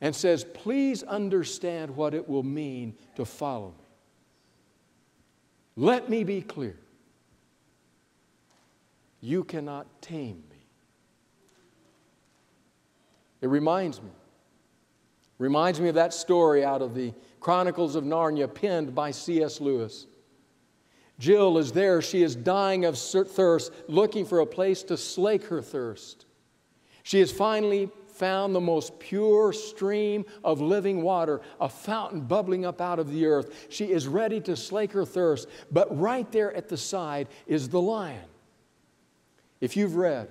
and 0.00 0.16
says, 0.16 0.44
Please 0.54 1.02
understand 1.02 1.94
what 1.94 2.14
it 2.14 2.28
will 2.28 2.42
mean 2.42 2.94
to 3.16 3.24
follow 3.24 3.68
me. 3.68 3.84
Let 5.76 6.08
me 6.08 6.24
be 6.24 6.40
clear. 6.42 6.76
You 9.20 9.44
cannot 9.44 9.86
tame 10.02 10.42
me. 10.50 10.56
It 13.40 13.48
reminds 13.48 14.00
me, 14.00 14.10
reminds 15.38 15.80
me 15.80 15.88
of 15.88 15.96
that 15.96 16.14
story 16.14 16.64
out 16.64 16.80
of 16.80 16.94
the 16.94 17.12
Chronicles 17.40 17.94
of 17.96 18.04
Narnia, 18.04 18.52
penned 18.52 18.94
by 18.94 19.10
C.S. 19.10 19.60
Lewis. 19.60 20.06
Jill 21.18 21.58
is 21.58 21.72
there. 21.72 22.02
She 22.02 22.22
is 22.22 22.34
dying 22.34 22.84
of 22.84 22.98
thirst, 22.98 23.72
looking 23.88 24.24
for 24.24 24.40
a 24.40 24.46
place 24.46 24.82
to 24.84 24.96
slake 24.96 25.44
her 25.44 25.62
thirst. 25.62 26.26
She 27.02 27.20
has 27.20 27.30
finally 27.30 27.90
found 28.08 28.54
the 28.54 28.60
most 28.60 28.98
pure 28.98 29.52
stream 29.52 30.24
of 30.44 30.60
living 30.60 31.02
water, 31.02 31.40
a 31.60 31.68
fountain 31.68 32.20
bubbling 32.20 32.64
up 32.64 32.80
out 32.80 32.98
of 32.98 33.10
the 33.10 33.26
earth. 33.26 33.66
She 33.68 33.86
is 33.86 34.06
ready 34.06 34.40
to 34.42 34.56
slake 34.56 34.92
her 34.92 35.04
thirst, 35.04 35.48
but 35.70 35.98
right 35.98 36.30
there 36.30 36.54
at 36.54 36.68
the 36.68 36.76
side 36.76 37.28
is 37.46 37.68
the 37.68 37.80
lion. 37.80 38.24
If 39.60 39.76
you've 39.76 39.96
read 39.96 40.28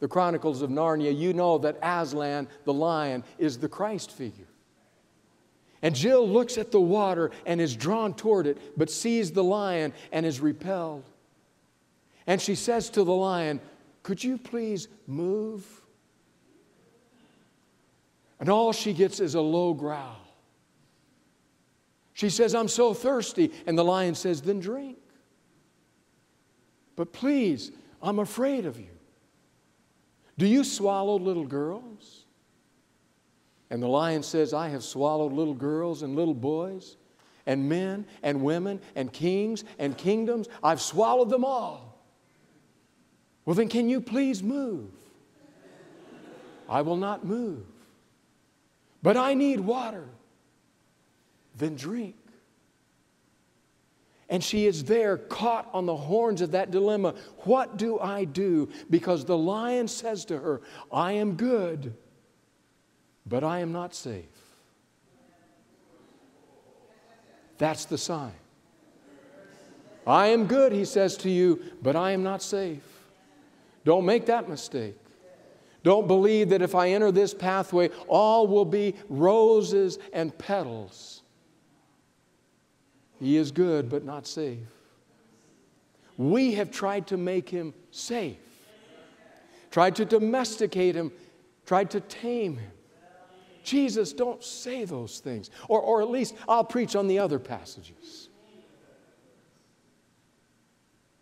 the 0.00 0.08
Chronicles 0.08 0.62
of 0.62 0.70
Narnia, 0.70 1.16
you 1.16 1.32
know 1.32 1.58
that 1.58 1.78
Aslan, 1.82 2.48
the 2.64 2.72
lion, 2.72 3.24
is 3.38 3.58
the 3.58 3.68
Christ 3.68 4.10
figure. 4.10 4.46
And 5.84 5.94
Jill 5.94 6.26
looks 6.26 6.56
at 6.56 6.70
the 6.70 6.80
water 6.80 7.30
and 7.44 7.60
is 7.60 7.76
drawn 7.76 8.14
toward 8.14 8.46
it, 8.46 8.58
but 8.74 8.90
sees 8.90 9.32
the 9.32 9.44
lion 9.44 9.92
and 10.12 10.24
is 10.24 10.40
repelled. 10.40 11.04
And 12.26 12.40
she 12.40 12.54
says 12.54 12.88
to 12.90 13.04
the 13.04 13.12
lion, 13.12 13.60
Could 14.02 14.24
you 14.24 14.38
please 14.38 14.88
move? 15.06 15.66
And 18.40 18.48
all 18.48 18.72
she 18.72 18.94
gets 18.94 19.20
is 19.20 19.34
a 19.34 19.42
low 19.42 19.74
growl. 19.74 20.16
She 22.14 22.30
says, 22.30 22.54
I'm 22.54 22.68
so 22.68 22.94
thirsty. 22.94 23.52
And 23.66 23.76
the 23.76 23.84
lion 23.84 24.14
says, 24.14 24.40
Then 24.40 24.60
drink. 24.60 24.96
But 26.96 27.12
please, 27.12 27.72
I'm 28.00 28.20
afraid 28.20 28.64
of 28.64 28.80
you. 28.80 28.86
Do 30.38 30.46
you 30.46 30.64
swallow 30.64 31.18
little 31.18 31.46
girls? 31.46 32.23
And 33.70 33.82
the 33.82 33.88
lion 33.88 34.22
says, 34.22 34.52
I 34.52 34.68
have 34.68 34.84
swallowed 34.84 35.32
little 35.32 35.54
girls 35.54 36.02
and 36.02 36.14
little 36.14 36.34
boys, 36.34 36.96
and 37.46 37.68
men 37.68 38.06
and 38.22 38.42
women, 38.42 38.80
and 38.94 39.12
kings 39.12 39.64
and 39.78 39.96
kingdoms. 39.96 40.48
I've 40.62 40.80
swallowed 40.80 41.30
them 41.30 41.44
all. 41.44 41.98
Well, 43.44 43.54
then, 43.54 43.68
can 43.68 43.88
you 43.88 44.00
please 44.00 44.42
move? 44.42 44.90
I 46.68 46.82
will 46.82 46.96
not 46.96 47.24
move. 47.24 47.64
But 49.02 49.16
I 49.16 49.34
need 49.34 49.60
water. 49.60 50.04
Then 51.56 51.76
drink. 51.76 52.16
And 54.30 54.42
she 54.42 54.66
is 54.66 54.84
there 54.84 55.18
caught 55.18 55.68
on 55.74 55.84
the 55.84 55.94
horns 55.94 56.40
of 56.40 56.52
that 56.52 56.70
dilemma. 56.70 57.14
What 57.40 57.76
do 57.76 57.98
I 57.98 58.24
do? 58.24 58.70
Because 58.88 59.26
the 59.26 59.36
lion 59.36 59.86
says 59.88 60.24
to 60.26 60.38
her, 60.38 60.62
I 60.90 61.12
am 61.12 61.36
good 61.36 61.94
but 63.26 63.42
I 63.42 63.60
am 63.60 63.72
not 63.72 63.94
safe. 63.94 64.24
That's 67.58 67.84
the 67.84 67.98
sign. 67.98 68.32
I 70.06 70.28
am 70.28 70.46
good, 70.46 70.72
he 70.72 70.84
says 70.84 71.16
to 71.18 71.30
you, 71.30 71.62
but 71.80 71.96
I 71.96 72.10
am 72.10 72.22
not 72.22 72.42
safe. 72.42 72.82
Don't 73.84 74.04
make 74.04 74.26
that 74.26 74.48
mistake. 74.48 74.96
Don't 75.82 76.06
believe 76.06 76.48
that 76.48 76.62
if 76.62 76.74
I 76.74 76.90
enter 76.90 77.12
this 77.12 77.34
pathway, 77.34 77.90
all 78.08 78.46
will 78.46 78.64
be 78.64 78.94
roses 79.08 79.98
and 80.12 80.36
petals. 80.36 81.22
He 83.20 83.36
is 83.36 83.52
good, 83.52 83.88
but 83.88 84.04
not 84.04 84.26
safe. 84.26 84.58
We 86.16 86.54
have 86.54 86.70
tried 86.70 87.06
to 87.08 87.16
make 87.16 87.48
him 87.48 87.74
safe, 87.90 88.36
tried 89.70 89.96
to 89.96 90.04
domesticate 90.04 90.94
him, 90.94 91.12
tried 91.66 91.90
to 91.90 92.00
tame 92.00 92.56
him. 92.56 92.73
Jesus, 93.64 94.12
don't 94.12 94.44
say 94.44 94.84
those 94.84 95.18
things. 95.18 95.50
Or, 95.68 95.80
or 95.80 96.02
at 96.02 96.10
least 96.10 96.34
I'll 96.46 96.64
preach 96.64 96.94
on 96.94 97.08
the 97.08 97.18
other 97.18 97.38
passages. 97.38 98.28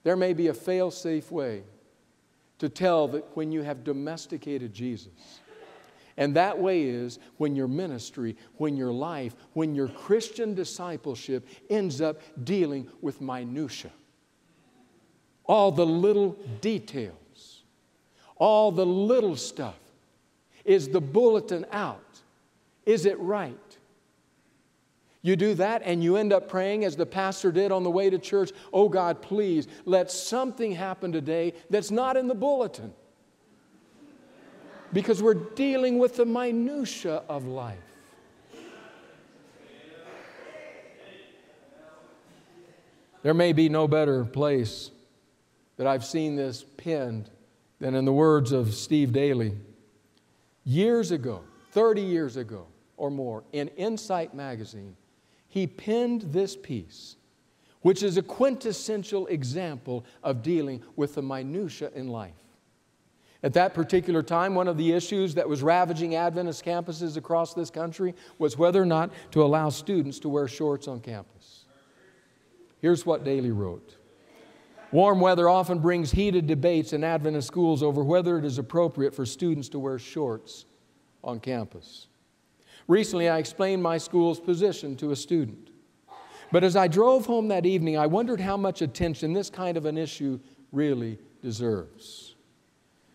There 0.03 0.17
may 0.17 0.33
be 0.33 0.49
a 0.49 0.55
fail 0.55 0.91
safe 0.91 1.31
way 1.31 1.63
to 2.59 2.69
tell 2.69 3.09
that 3.09 3.25
when 3.37 3.53
you 3.53 3.63
have 3.63 3.85
domesticated 3.85 4.75
Jesus. 4.75 5.41
And 6.17 6.37
that 6.37 6.59
way 6.59 6.83
is 6.83 7.19
when 7.39 7.57
your 7.57 7.69
ministry, 7.69 8.37
when 8.57 8.77
your 8.77 8.93
life, 8.93 9.35
when 9.55 9.75
your 9.75 9.89
Christian 9.89 10.55
discipleship 10.55 11.47
ends 11.71 12.01
up 12.01 12.21
dealing 12.45 12.89
with 13.01 13.21
minutia. 13.21 13.91
All 15.45 15.73
the 15.73 15.87
little 15.87 16.37
details, 16.61 17.63
all 18.37 18.71
the 18.71 18.87
little 18.87 19.37
stuff. 19.37 19.77
Is 20.65 20.89
the 20.89 21.01
bulletin 21.01 21.67
out? 21.73 22.12
Is 22.85 23.07
it 23.07 23.19
right? 23.19 23.57
You 25.23 25.37
do 25.37 25.55
that 25.55 25.83
and 25.85 26.03
you 26.03 26.17
end 26.17 26.33
up 26.33 26.49
praying 26.49 26.85
as 26.85 26.97
the 26.97 27.07
pastor 27.07 27.53
did 27.53 27.71
on 27.71 27.85
the 27.85 27.91
way 27.91 28.11
to 28.11 28.19
church 28.19 28.51
Oh 28.73 28.89
God, 28.89 29.23
please 29.23 29.69
let 29.85 30.11
something 30.11 30.73
happen 30.73 31.12
today 31.12 31.55
that's 31.71 31.93
not 31.93 32.17
in 32.17 32.27
the 32.27 32.35
bulletin. 32.35 32.93
Because 34.93 35.23
we're 35.23 35.35
dealing 35.35 35.99
with 35.99 36.17
the 36.17 36.27
minutiae 36.27 37.23
of 37.29 37.47
life. 37.47 37.79
There 43.23 43.33
may 43.33 43.53
be 43.53 43.69
no 43.69 43.87
better 43.87 44.25
place 44.25 44.91
that 45.77 45.87
I've 45.87 46.05
seen 46.05 46.35
this 46.35 46.65
pinned 46.77 47.31
than 47.79 47.95
in 47.95 48.05
the 48.05 48.12
words 48.12 48.51
of 48.51 48.75
Steve 48.75 49.12
Daily. 49.12 49.57
Years 50.65 51.12
ago, 51.12 51.45
30 51.71 52.03
years 52.03 52.37
ago 52.37 52.67
or 53.02 53.11
more, 53.11 53.42
in 53.50 53.66
Insight 53.76 54.32
magazine, 54.32 54.97
he 55.49 55.66
penned 55.66 56.23
this 56.23 56.54
piece, 56.54 57.16
which 57.80 58.00
is 58.00 58.16
a 58.16 58.23
quintessential 58.23 59.26
example 59.26 60.04
of 60.23 60.40
dealing 60.40 60.80
with 60.94 61.16
the 61.16 61.21
minutiae 61.21 61.90
in 61.97 62.06
life. 62.06 62.37
At 63.42 63.54
that 63.54 63.75
particular 63.75 64.23
time, 64.23 64.54
one 64.54 64.68
of 64.68 64.76
the 64.76 64.92
issues 64.92 65.35
that 65.35 65.49
was 65.49 65.64
ravaging 65.64 66.14
Adventist 66.14 66.64
campuses 66.64 67.16
across 67.16 67.54
this 67.54 67.71
country 67.71 68.14
was 68.38 68.56
whether 68.56 68.80
or 68.80 68.87
not 68.87 69.11
to 69.32 69.42
allow 69.42 69.68
students 69.68 70.21
to 70.21 70.28
wear 70.28 70.47
shorts 70.47 70.87
on 70.87 71.00
campus. 71.00 71.64
Here's 72.80 73.04
what 73.04 73.25
Daily 73.25 73.50
wrote 73.50 73.97
Warm 74.92 75.18
weather 75.18 75.49
often 75.49 75.80
brings 75.80 76.12
heated 76.12 76.47
debates 76.47 76.92
in 76.92 77.02
Adventist 77.02 77.49
schools 77.49 77.82
over 77.82 78.04
whether 78.04 78.38
it 78.38 78.44
is 78.44 78.59
appropriate 78.59 79.12
for 79.12 79.26
students 79.26 79.68
to 79.71 79.80
wear 79.80 79.99
shorts 79.99 80.66
on 81.25 81.40
campus. 81.40 82.06
Recently, 82.89 83.29
I 83.29 83.39
explained 83.39 83.83
my 83.83 83.99
school's 83.99 84.41
position 84.41 84.97
to 84.97 85.11
a 85.11 85.17
student. 85.17 85.71
But 86.51 86.65
as 86.65 86.77
I 86.77 86.89
drove 86.89 87.27
home 87.27 87.49
that 87.49 87.65
evening, 87.65 87.97
I 87.97 88.07
wondered 88.07 88.41
how 88.41 88.57
much 88.57 88.83
attention 88.83 89.33
this 89.33 89.49
kind 89.49 89.77
of 89.77 89.87
an 89.87 89.97
issue 89.97 90.39
really 90.71 91.19
deserves. 91.41 92.35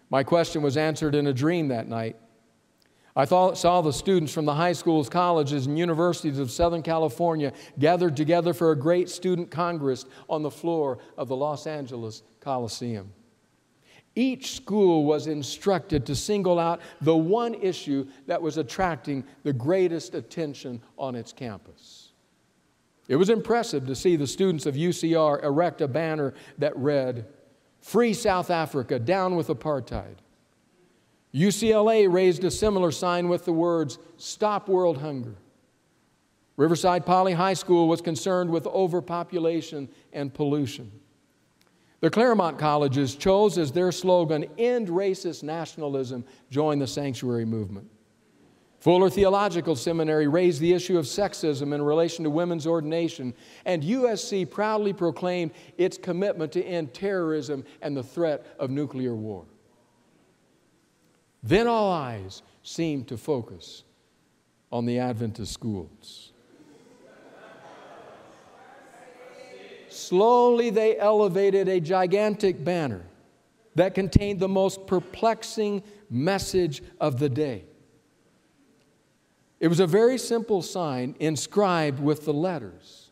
My 0.09 0.23
question 0.23 0.61
was 0.61 0.77
answered 0.77 1.15
in 1.15 1.27
a 1.27 1.33
dream 1.33 1.67
that 1.67 1.87
night. 1.87 2.15
I 3.15 3.25
thought, 3.25 3.57
saw 3.57 3.81
the 3.81 3.91
students 3.91 4.31
from 4.31 4.45
the 4.45 4.53
high 4.53 4.73
schools, 4.73 5.09
colleges, 5.09 5.65
and 5.65 5.77
universities 5.77 6.37
of 6.37 6.51
Southern 6.51 6.83
California 6.83 7.51
gathered 7.79 8.15
together 8.15 8.53
for 8.53 8.71
a 8.71 8.75
great 8.75 9.09
student 9.09 9.49
congress 9.49 10.05
on 10.29 10.43
the 10.43 10.51
floor 10.51 10.99
of 11.17 11.27
the 11.27 11.35
Los 11.35 11.65
Angeles 11.65 12.21
Coliseum. 12.39 13.11
Each 14.17 14.55
school 14.55 15.05
was 15.05 15.27
instructed 15.27 16.07
to 16.07 16.15
single 16.15 16.57
out 16.57 16.81
the 17.01 17.15
one 17.15 17.53
issue 17.53 18.07
that 18.25 18.41
was 18.41 18.57
attracting 18.57 19.23
the 19.43 19.53
greatest 19.53 20.15
attention 20.15 20.81
on 20.97 21.13
its 21.13 21.31
campus. 21.31 22.13
It 23.07 23.15
was 23.15 23.29
impressive 23.29 23.85
to 23.85 23.95
see 23.95 24.15
the 24.15 24.25
students 24.25 24.65
of 24.65 24.73
UCR 24.73 25.43
erect 25.43 25.81
a 25.81 25.87
banner 25.87 26.33
that 26.57 26.75
read, 26.75 27.27
Free 27.79 28.11
South 28.11 28.49
Africa, 28.49 28.97
down 28.97 29.35
with 29.35 29.49
apartheid. 29.49 30.15
UCLA 31.31 32.11
raised 32.11 32.43
a 32.43 32.49
similar 32.49 32.91
sign 32.91 33.29
with 33.29 33.45
the 33.45 33.53
words, 33.53 33.99
Stop 34.17 34.67
world 34.67 34.97
hunger. 34.97 35.35
Riverside 36.55 37.05
Poly 37.05 37.33
High 37.33 37.53
School 37.53 37.87
was 37.87 38.01
concerned 38.01 38.49
with 38.49 38.65
overpopulation 38.65 39.89
and 40.11 40.33
pollution. 40.33 40.91
The 41.99 42.09
Claremont 42.09 42.59
colleges 42.59 43.15
chose 43.15 43.57
as 43.57 43.71
their 43.71 43.91
slogan, 43.91 44.45
End 44.57 44.87
Racist 44.87 45.41
Nationalism, 45.41 46.23
join 46.49 46.77
the 46.79 46.87
sanctuary 46.87 47.45
movement. 47.45 47.89
Fuller 48.79 49.09
Theological 49.09 49.75
Seminary 49.75 50.27
raised 50.27 50.61
the 50.61 50.73
issue 50.73 50.99
of 50.99 51.05
sexism 51.05 51.73
in 51.73 51.81
relation 51.81 52.23
to 52.23 52.29
women's 52.29 52.67
ordination, 52.67 53.33
and 53.65 53.81
USC 53.81 54.49
proudly 54.49 54.93
proclaimed 54.93 55.51
its 55.77 55.97
commitment 55.97 56.51
to 56.51 56.63
end 56.63 56.93
terrorism 56.93 57.65
and 57.81 57.97
the 57.97 58.03
threat 58.03 58.45
of 58.59 58.69
nuclear 58.69 59.15
war. 59.15 59.45
Then 61.41 61.65
all 61.65 61.91
eyes 61.91 62.43
seemed 62.61 63.07
to 63.07 63.17
focus 63.17 63.83
on 64.71 64.85
the 64.85 64.99
Adventist 64.99 65.53
schools. 65.53 66.26
Slowly, 70.07 70.69
they 70.69 70.97
elevated 70.97 71.67
a 71.67 71.81
gigantic 71.81 72.63
banner 72.63 73.03
that 73.75 73.93
contained 73.93 74.39
the 74.39 74.47
most 74.47 74.87
perplexing 74.87 75.83
message 76.09 76.81
of 77.01 77.19
the 77.19 77.27
day. 77.27 77.65
It 79.59 79.67
was 79.67 79.81
a 79.81 79.85
very 79.85 80.17
simple 80.17 80.61
sign 80.61 81.13
inscribed 81.19 81.99
with 81.99 82.23
the 82.23 82.31
letters 82.31 83.09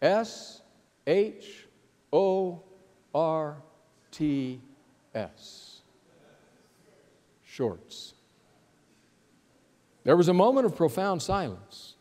S 0.00 0.62
H 1.06 1.66
O 2.10 2.62
R 3.14 3.58
T 4.10 4.62
S. 5.14 5.82
Shorts. 7.44 8.14
There 10.04 10.16
was 10.16 10.28
a 10.28 10.34
moment 10.34 10.64
of 10.64 10.74
profound 10.74 11.20
silence. 11.20 11.95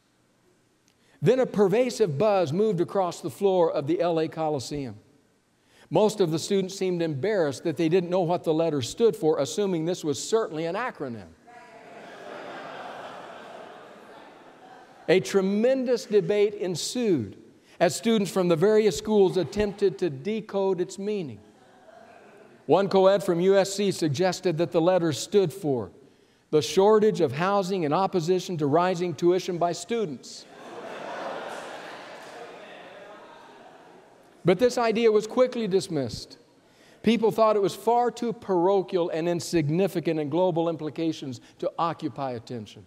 Then 1.25 1.39
a 1.39 1.47
pervasive 1.47 2.19
buzz 2.19 2.53
moved 2.53 2.81
across 2.81 3.19
the 3.19 3.31
floor 3.31 3.71
of 3.71 3.87
the 3.87 3.97
LA 3.97 4.27
Coliseum. 4.27 4.95
Most 5.89 6.19
of 6.19 6.29
the 6.29 6.37
students 6.37 6.77
seemed 6.77 7.01
embarrassed 7.01 7.63
that 7.63 7.77
they 7.77 7.89
didn't 7.89 8.11
know 8.11 8.21
what 8.21 8.43
the 8.43 8.53
letter 8.53 8.83
stood 8.83 9.15
for, 9.15 9.39
assuming 9.39 9.85
this 9.85 10.03
was 10.03 10.21
certainly 10.21 10.67
an 10.67 10.75
acronym. 10.75 11.29
A 15.09 15.19
tremendous 15.19 16.05
debate 16.05 16.53
ensued 16.53 17.37
as 17.79 17.95
students 17.95 18.29
from 18.29 18.47
the 18.47 18.55
various 18.55 18.95
schools 18.95 19.35
attempted 19.35 19.97
to 19.97 20.11
decode 20.11 20.79
its 20.79 20.99
meaning. 20.99 21.39
One 22.67 22.87
co 22.87 23.07
ed 23.07 23.23
from 23.23 23.39
USC 23.39 23.95
suggested 23.95 24.59
that 24.59 24.71
the 24.71 24.81
letter 24.81 25.11
stood 25.11 25.51
for 25.51 25.89
the 26.51 26.61
shortage 26.61 27.19
of 27.19 27.31
housing 27.31 27.81
in 27.81 27.93
opposition 27.93 28.57
to 28.57 28.67
rising 28.67 29.15
tuition 29.15 29.57
by 29.57 29.71
students. 29.71 30.45
But 34.45 34.59
this 34.59 34.77
idea 34.77 35.11
was 35.11 35.25
quickly 35.25 35.67
dismissed. 35.67 36.37
People 37.01 37.31
thought 37.31 37.55
it 37.55 37.61
was 37.61 37.75
far 37.75 38.11
too 38.11 38.31
parochial 38.31 39.09
and 39.09 39.27
insignificant 39.27 40.19
in 40.19 40.29
global 40.29 40.69
implications 40.69 41.41
to 41.59 41.71
occupy 41.77 42.31
attention. 42.31 42.85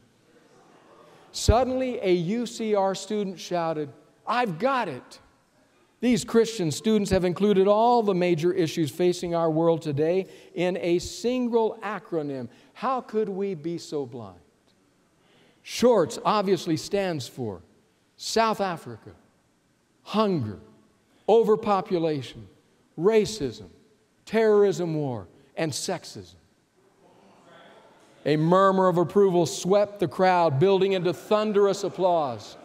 Suddenly, 1.32 1.98
a 2.00 2.24
UCR 2.24 2.96
student 2.96 3.38
shouted, 3.38 3.90
I've 4.26 4.58
got 4.58 4.88
it. 4.88 5.20
These 6.00 6.24
Christian 6.24 6.70
students 6.70 7.10
have 7.10 7.24
included 7.24 7.66
all 7.66 8.02
the 8.02 8.14
major 8.14 8.52
issues 8.52 8.90
facing 8.90 9.34
our 9.34 9.50
world 9.50 9.82
today 9.82 10.26
in 10.54 10.76
a 10.78 11.00
single 11.00 11.78
acronym. 11.82 12.48
How 12.72 13.00
could 13.00 13.28
we 13.28 13.54
be 13.54 13.78
so 13.78 14.06
blind? 14.06 14.38
SHORTS 15.62 16.18
obviously 16.24 16.76
stands 16.76 17.26
for 17.26 17.62
South 18.16 18.60
Africa, 18.60 19.10
hunger, 20.02 20.60
overpopulation, 21.28 22.48
racism, 22.98 23.68
terrorism 24.24 24.94
war, 24.94 25.28
and 25.56 25.70
sexism. 25.70 26.34
A 28.24 28.36
murmur 28.36 28.88
of 28.88 28.98
approval 28.98 29.46
swept 29.46 30.00
the 30.00 30.08
crowd, 30.08 30.58
building 30.58 30.92
into 30.92 31.12
thunderous 31.12 31.84
applause. 31.84 32.56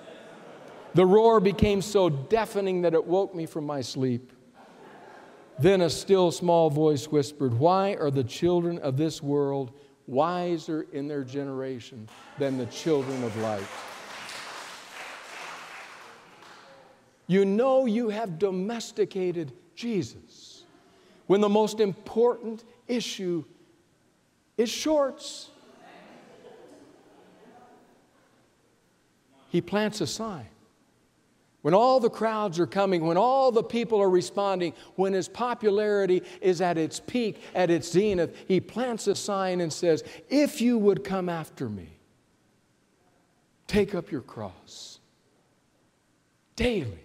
The 0.93 1.05
roar 1.05 1.39
became 1.39 1.81
so 1.81 2.09
deafening 2.09 2.81
that 2.81 2.93
it 2.93 3.05
woke 3.05 3.33
me 3.33 3.45
from 3.45 3.65
my 3.65 3.81
sleep. 3.81 4.31
Then 5.59 5.81
a 5.81 5.89
still 5.89 6.31
small 6.31 6.69
voice 6.69 7.07
whispered, 7.07 7.53
Why 7.53 7.95
are 7.95 8.11
the 8.11 8.23
children 8.23 8.79
of 8.79 8.97
this 8.97 9.21
world 9.21 9.71
wiser 10.07 10.85
in 10.91 11.07
their 11.07 11.23
generation 11.23 12.09
than 12.39 12.57
the 12.57 12.65
children 12.67 13.23
of 13.23 13.35
light? 13.37 13.63
You 17.33 17.45
know 17.45 17.87
you 17.87 18.09
have 18.09 18.37
domesticated 18.37 19.53
Jesus 19.73 20.65
when 21.25 21.41
the 21.41 21.49
most 21.49 21.79
important 21.79 22.63
issue 22.87 23.43
is 24.55 24.69
shorts. 24.69 25.49
He 29.49 29.61
plants 29.61 29.99
a 29.99 30.05
sign. 30.05 30.45
When 31.63 31.73
all 31.73 31.99
the 31.99 32.11
crowds 32.11 32.59
are 32.59 32.67
coming, 32.67 33.03
when 33.03 33.17
all 33.17 33.51
the 33.51 33.63
people 33.63 33.99
are 33.99 34.11
responding, 34.11 34.73
when 34.95 35.13
his 35.13 35.27
popularity 35.27 36.21
is 36.39 36.61
at 36.61 36.77
its 36.77 36.99
peak, 36.99 37.41
at 37.55 37.71
its 37.71 37.91
zenith, 37.91 38.37
he 38.47 38.59
plants 38.59 39.07
a 39.07 39.15
sign 39.15 39.59
and 39.59 39.73
says, 39.73 40.03
If 40.29 40.61
you 40.61 40.77
would 40.77 41.03
come 41.03 41.29
after 41.29 41.67
me, 41.67 41.97
take 43.65 43.95
up 43.95 44.11
your 44.11 44.21
cross 44.21 44.99
daily 46.55 46.99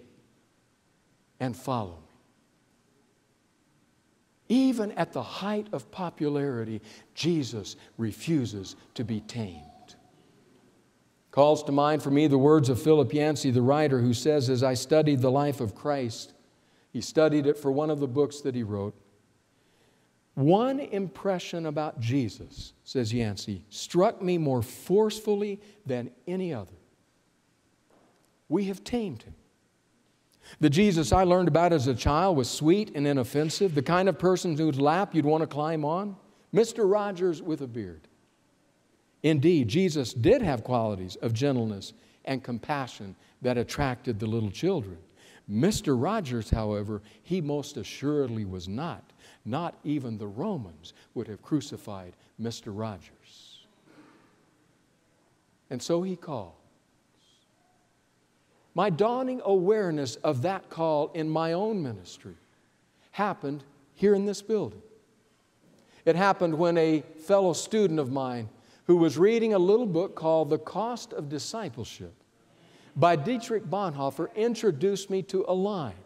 and 1.40 1.56
follow 1.56 1.98
me. 2.00 2.08
Even 4.48 4.92
at 4.92 5.12
the 5.12 5.22
height 5.22 5.66
of 5.72 5.90
popularity, 5.90 6.80
Jesus 7.14 7.76
refuses 7.98 8.76
to 8.94 9.04
be 9.04 9.20
tamed. 9.20 9.62
Calls 11.30 11.62
to 11.64 11.72
mind 11.72 12.02
for 12.02 12.10
me 12.10 12.26
the 12.26 12.38
words 12.38 12.68
of 12.68 12.80
Philip 12.80 13.12
Yancey, 13.12 13.50
the 13.50 13.62
writer, 13.62 14.00
who 14.00 14.14
says, 14.14 14.48
As 14.48 14.62
I 14.62 14.74
studied 14.74 15.20
the 15.20 15.30
life 15.30 15.60
of 15.60 15.74
Christ, 15.74 16.32
he 16.92 17.00
studied 17.00 17.46
it 17.46 17.58
for 17.58 17.70
one 17.70 17.90
of 17.90 18.00
the 18.00 18.08
books 18.08 18.40
that 18.40 18.54
he 18.54 18.62
wrote. 18.62 18.94
One 20.34 20.80
impression 20.80 21.66
about 21.66 22.00
Jesus, 22.00 22.72
says 22.84 23.12
Yancey, 23.12 23.64
struck 23.70 24.22
me 24.22 24.38
more 24.38 24.62
forcefully 24.62 25.60
than 25.84 26.10
any 26.26 26.54
other. 26.54 26.76
We 28.48 28.64
have 28.64 28.82
tamed 28.82 29.24
him. 29.24 29.34
The 30.60 30.70
Jesus 30.70 31.12
I 31.12 31.24
learned 31.24 31.48
about 31.48 31.72
as 31.72 31.86
a 31.86 31.94
child 31.94 32.36
was 32.36 32.50
sweet 32.50 32.92
and 32.94 33.06
inoffensive, 33.06 33.74
the 33.74 33.82
kind 33.82 34.08
of 34.08 34.18
person 34.18 34.56
whose 34.56 34.80
lap 34.80 35.14
you'd 35.14 35.24
want 35.24 35.42
to 35.42 35.46
climb 35.46 35.84
on. 35.84 36.16
Mr. 36.54 36.90
Rogers 36.90 37.42
with 37.42 37.60
a 37.60 37.66
beard. 37.66 38.08
Indeed, 39.22 39.68
Jesus 39.68 40.14
did 40.14 40.42
have 40.42 40.64
qualities 40.64 41.16
of 41.16 41.32
gentleness 41.32 41.92
and 42.24 42.42
compassion 42.42 43.16
that 43.42 43.58
attracted 43.58 44.18
the 44.18 44.26
little 44.26 44.50
children. 44.50 44.98
Mr. 45.50 46.00
Rogers, 46.00 46.50
however, 46.50 47.02
he 47.22 47.40
most 47.40 47.76
assuredly 47.76 48.44
was 48.44 48.68
not. 48.68 49.12
Not 49.44 49.78
even 49.82 50.18
the 50.18 50.26
Romans 50.26 50.92
would 51.14 51.26
have 51.26 51.42
crucified 51.42 52.14
Mr. 52.40 52.66
Rogers. 52.66 53.66
And 55.70 55.82
so 55.82 56.02
he 56.02 56.16
calls. 56.16 56.57
My 58.78 58.90
dawning 58.90 59.42
awareness 59.44 60.14
of 60.22 60.42
that 60.42 60.70
call 60.70 61.10
in 61.12 61.28
my 61.28 61.52
own 61.52 61.82
ministry 61.82 62.36
happened 63.10 63.64
here 63.96 64.14
in 64.14 64.24
this 64.24 64.40
building. 64.40 64.80
It 66.04 66.14
happened 66.14 66.56
when 66.56 66.78
a 66.78 67.02
fellow 67.26 67.54
student 67.54 67.98
of 67.98 68.12
mine 68.12 68.48
who 68.84 68.98
was 68.98 69.18
reading 69.18 69.52
a 69.52 69.58
little 69.58 69.84
book 69.84 70.14
called 70.14 70.48
The 70.48 70.60
Cost 70.60 71.12
of 71.12 71.28
Discipleship 71.28 72.14
by 72.94 73.16
Dietrich 73.16 73.64
Bonhoeffer 73.64 74.32
introduced 74.36 75.10
me 75.10 75.22
to 75.22 75.44
a 75.48 75.52
line. 75.52 75.98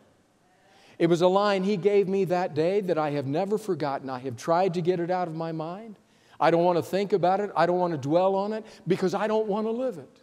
It 0.98 1.08
was 1.08 1.20
a 1.20 1.28
line 1.28 1.64
he 1.64 1.76
gave 1.76 2.08
me 2.08 2.24
that 2.24 2.54
day 2.54 2.80
that 2.80 2.96
I 2.96 3.10
have 3.10 3.26
never 3.26 3.58
forgotten. 3.58 4.08
I 4.08 4.20
have 4.20 4.38
tried 4.38 4.72
to 4.72 4.80
get 4.80 4.98
it 4.98 5.10
out 5.10 5.28
of 5.28 5.34
my 5.34 5.52
mind. 5.52 5.96
I 6.40 6.50
don't 6.50 6.64
want 6.64 6.78
to 6.78 6.82
think 6.82 7.12
about 7.12 7.38
it. 7.40 7.50
I 7.54 7.66
don't 7.66 7.78
want 7.78 7.92
to 7.92 7.98
dwell 7.98 8.34
on 8.34 8.54
it 8.54 8.64
because 8.86 9.12
I 9.12 9.26
don't 9.26 9.46
want 9.46 9.66
to 9.66 9.70
live 9.70 9.98
it. 9.98 10.21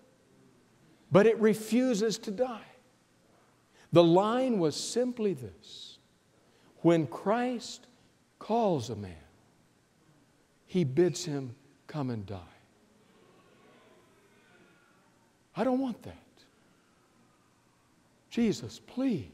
But 1.12 1.26
it 1.26 1.40
refuses 1.40 2.18
to 2.20 2.32
die. 2.32 2.62
The 3.92 4.04
line 4.04 4.60
was 4.60 4.76
simply 4.76 5.34
this 5.34 5.98
When 6.82 7.08
Christ 7.08 7.88
calls 8.38 8.90
a 8.90 8.96
man, 8.96 9.16
he 10.66 10.84
bids 10.84 11.26
him 11.26 11.56
come 11.88 12.10
and 12.10 12.26
die. 12.26 12.38
I 15.56 15.64
don't 15.64 15.80
want 15.80 16.02
that. 16.04 16.16
Jesus, 18.30 18.80
please. 18.80 19.28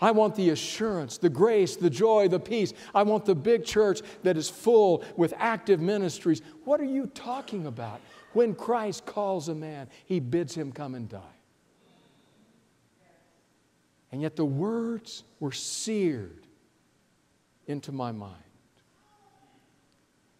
I 0.00 0.12
want 0.12 0.34
the 0.34 0.50
assurance, 0.50 1.18
the 1.18 1.28
grace, 1.28 1.76
the 1.76 1.90
joy, 1.90 2.28
the 2.28 2.40
peace. 2.40 2.72
I 2.94 3.02
want 3.02 3.26
the 3.26 3.34
big 3.34 3.66
church 3.66 4.00
that 4.22 4.38
is 4.38 4.48
full 4.48 5.04
with 5.16 5.34
active 5.36 5.80
ministries. 5.80 6.40
What 6.64 6.80
are 6.80 6.84
you 6.84 7.06
talking 7.08 7.66
about? 7.66 8.00
When 8.32 8.54
Christ 8.54 9.06
calls 9.06 9.48
a 9.48 9.54
man, 9.54 9.88
he 10.04 10.20
bids 10.20 10.54
him 10.54 10.72
come 10.72 10.94
and 10.94 11.08
die. 11.08 11.18
And 14.12 14.22
yet 14.22 14.36
the 14.36 14.44
words 14.44 15.24
were 15.38 15.52
seared 15.52 16.46
into 17.66 17.92
my 17.92 18.12
mind. 18.12 18.34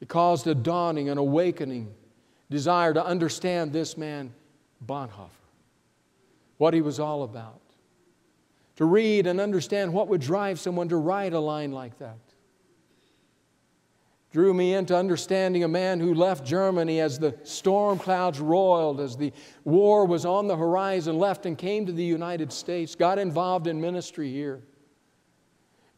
It 0.01 0.09
caused 0.09 0.47
a 0.47 0.55
dawning, 0.55 1.09
an 1.09 1.19
awakening 1.19 1.93
desire 2.49 2.95
to 2.95 3.05
understand 3.05 3.73
this 3.73 3.97
man, 3.97 4.33
Bonhoeffer, 4.85 5.29
what 6.59 6.75
he 6.75 6.81
was 6.81 6.99
all 6.99 7.23
about, 7.23 7.61
to 8.77 8.85
read 8.87 9.27
and 9.27 9.41
understand 9.41 9.93
what 9.93 10.09
would 10.09 10.21
drive 10.21 10.59
someone 10.59 10.89
to 10.89 10.97
write 10.97 11.33
a 11.33 11.39
line 11.39 11.71
like 11.71 11.99
that. 11.99 12.19
Drew 14.33 14.55
me 14.55 14.75
into 14.75 14.97
understanding 14.97 15.65
a 15.65 15.69
man 15.69 15.99
who 15.99 16.15
left 16.15 16.45
Germany 16.45 17.01
as 17.01 17.19
the 17.19 17.37
storm 17.43 17.99
clouds 17.99 18.39
roiled, 18.39 19.01
as 19.01 19.17
the 19.17 19.33
war 19.65 20.07
was 20.07 20.25
on 20.25 20.47
the 20.47 20.57
horizon, 20.57 21.19
left 21.19 21.47
and 21.47 21.59
came 21.59 21.85
to 21.87 21.93
the 21.93 22.05
United 22.05 22.53
States, 22.53 22.95
got 22.95 23.19
involved 23.19 23.67
in 23.67 23.81
ministry 23.81 24.31
here 24.31 24.63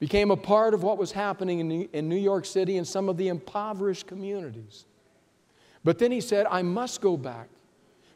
became 0.02 0.32
a 0.32 0.36
part 0.36 0.74
of 0.74 0.82
what 0.82 0.98
was 0.98 1.12
happening 1.12 1.88
in 1.92 2.08
New 2.08 2.16
York 2.16 2.44
City 2.44 2.76
and 2.76 2.88
some 2.88 3.08
of 3.08 3.16
the 3.16 3.28
impoverished 3.28 4.08
communities. 4.08 4.84
But 5.84 6.00
then 6.00 6.10
he 6.10 6.20
said, 6.20 6.44
I 6.50 6.62
must 6.62 7.00
go 7.00 7.16
back. 7.16 7.48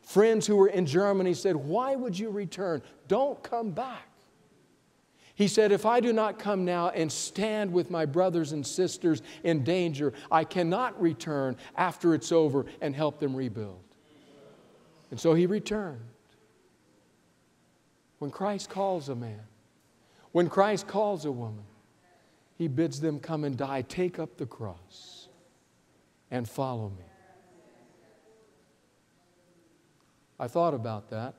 Friends 0.03 0.49
who 0.49 0.57
were 0.57 0.67
in 0.67 0.85
Germany 0.85 1.33
said, 1.33 1.55
Why 1.55 1.95
would 1.95 2.19
you 2.19 2.31
return? 2.31 2.83
Don't 3.07 3.41
come 3.45 3.71
back. 3.71 4.09
He 5.37 5.49
said, 5.49 5.71
If 5.71 5.85
I 5.85 6.01
do 6.01 6.15
not 6.15 6.39
come 6.39 6.65
now 6.65 6.89
and 6.89 7.13
stand 7.13 7.71
with 7.71 7.91
my 7.91 8.07
brothers 8.07 8.53
and 8.53 8.67
sisters 8.67 9.21
in 9.45 9.63
danger, 9.63 10.15
I 10.31 10.45
cannot 10.45 11.01
return 11.01 11.57
after 11.77 12.15
it's 12.15 12.33
over 12.33 12.65
and 12.81 12.97
help 12.97 13.21
them 13.21 13.37
rebuild. 13.37 13.85
And 15.11 15.21
so 15.21 15.35
he 15.35 15.45
returned. 15.45 16.01
When 18.19 18.31
Christ 18.31 18.71
calls 18.71 19.11
a 19.11 19.15
man, 19.15 19.43
when 20.33 20.49
Christ 20.49 20.87
calls 20.87 21.27
a 21.27 21.33
woman, 21.33 21.65
he 22.57 22.67
bids 22.67 22.99
them 23.01 23.21
come 23.21 23.45
and 23.45 23.59
die. 23.59 23.83
Take 23.83 24.19
up 24.19 24.39
the 24.39 24.47
cross 24.47 25.29
and 26.31 26.49
follow 26.49 26.89
me. 26.89 27.05
I 30.41 30.49
thought 30.49 30.73
about 30.73 31.11
that. 31.11 31.35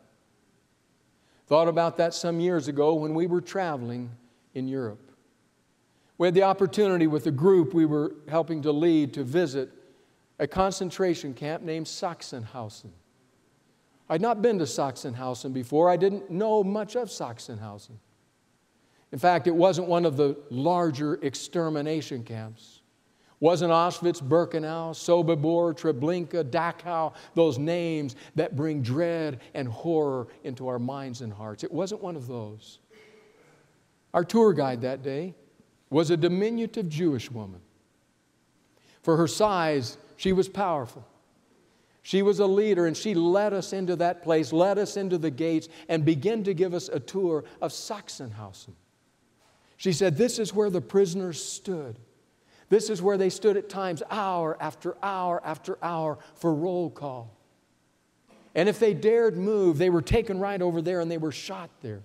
Thought 1.48 1.70
about 1.70 1.98
that 1.98 2.14
some 2.14 2.40
years 2.40 2.68
ago 2.68 2.94
when 2.94 3.14
we 3.14 3.26
were 3.26 3.42
traveling 3.42 4.12
in 4.54 4.68
Europe. 4.68 5.12
We 6.18 6.28
had 6.28 6.34
the 6.34 6.44
opportunity 6.44 7.08
with 7.08 7.26
a 7.28 7.32
group 7.32 7.74
we 7.74 7.86
were 7.86 8.16
helping 8.28 8.62
to 8.64 8.72
lead 8.72 9.14
to 9.14 9.24
visit 9.24 9.70
a 10.40 10.48
concentration 10.48 11.34
camp 11.34 11.64
named 11.64 11.86
Sachsenhausen. 11.86 12.92
I'd 14.10 14.22
not 14.22 14.42
been 14.42 14.60
to 14.60 14.66
Sachsenhausen 14.66 15.54
before, 15.54 15.90
I 15.90 15.98
didn't 15.98 16.30
know 16.30 16.64
much 16.64 16.96
of 16.96 17.08
Sachsenhausen. 17.08 17.98
In 19.12 19.20
fact, 19.20 19.48
it 19.48 19.56
wasn't 19.56 19.88
one 19.88 20.06
of 20.06 20.18
the 20.18 20.38
larger 20.50 21.16
extermination 21.16 22.24
camps. 22.24 22.77
Wasn't 23.40 23.72
Auschwitz, 23.72 24.22
Birkenau, 24.22 24.94
Sobibor, 24.94 25.78
Treblinka, 25.78 26.44
Dachau, 26.44 27.14
those 27.36 27.60
names 27.60 28.16
that 28.36 28.56
bring 28.56 28.82
dread 28.82 29.42
and 29.54 29.68
horror 29.68 30.28
into 30.44 30.68
our 30.68 30.80
minds 30.80 31.22
and 31.22 31.32
hearts. 31.32 31.64
It 31.64 31.72
wasn't 31.72 32.02
one 32.02 32.16
of 32.16 32.26
those. 32.28 32.80
Our 34.14 34.24
tour 34.24 34.54
guide 34.54 34.82
that 34.82 35.04
day 35.04 35.36
was 35.92 36.10
a 36.10 36.18
diminutive 36.18 36.90
Jewish 36.90 37.30
woman. 37.30 37.62
For 39.04 39.18
her 39.18 39.28
size, 39.28 39.98
she 40.16 40.34
was 40.34 40.50
powerful. 40.50 41.08
She 42.02 42.22
was 42.22 42.40
a 42.40 42.48
leader, 42.48 42.88
and 42.88 42.98
she 42.98 43.14
led 43.14 43.54
us 43.54 43.74
into 43.74 43.96
that 43.98 44.24
place, 44.24 44.52
led 44.52 44.80
us 44.80 44.98
into 44.98 45.18
the 45.18 45.30
gates, 45.30 45.68
and 45.90 46.04
began 46.04 46.44
to 46.46 46.54
give 46.54 46.74
us 46.74 46.90
a 46.90 47.00
tour 47.00 47.44
of 47.62 47.72
Sachsenhausen. 47.72 48.74
She 49.76 49.94
said, 49.94 50.18
This 50.18 50.40
is 50.40 50.54
where 50.54 50.70
the 50.70 50.82
prisoners 50.82 51.44
stood. 51.44 52.00
This 52.70 52.90
is 52.90 53.02
where 53.02 53.18
they 53.18 53.30
stood 53.30 53.58
at 53.58 53.70
times, 53.70 54.04
hour 54.10 54.58
after 54.60 54.96
hour 55.02 55.42
after 55.46 55.78
hour, 55.82 56.18
for 56.36 56.54
roll 56.54 56.90
call. 56.90 57.34
And 58.56 58.68
if 58.68 58.80
they 58.80 58.94
dared 58.94 59.38
move, 59.38 59.78
they 59.78 59.90
were 59.90 60.02
taken 60.02 60.40
right 60.40 60.62
over 60.62 60.82
there 60.82 61.00
and 61.00 61.10
they 61.10 61.18
were 61.18 61.32
shot 61.32 61.70
there. 61.82 62.02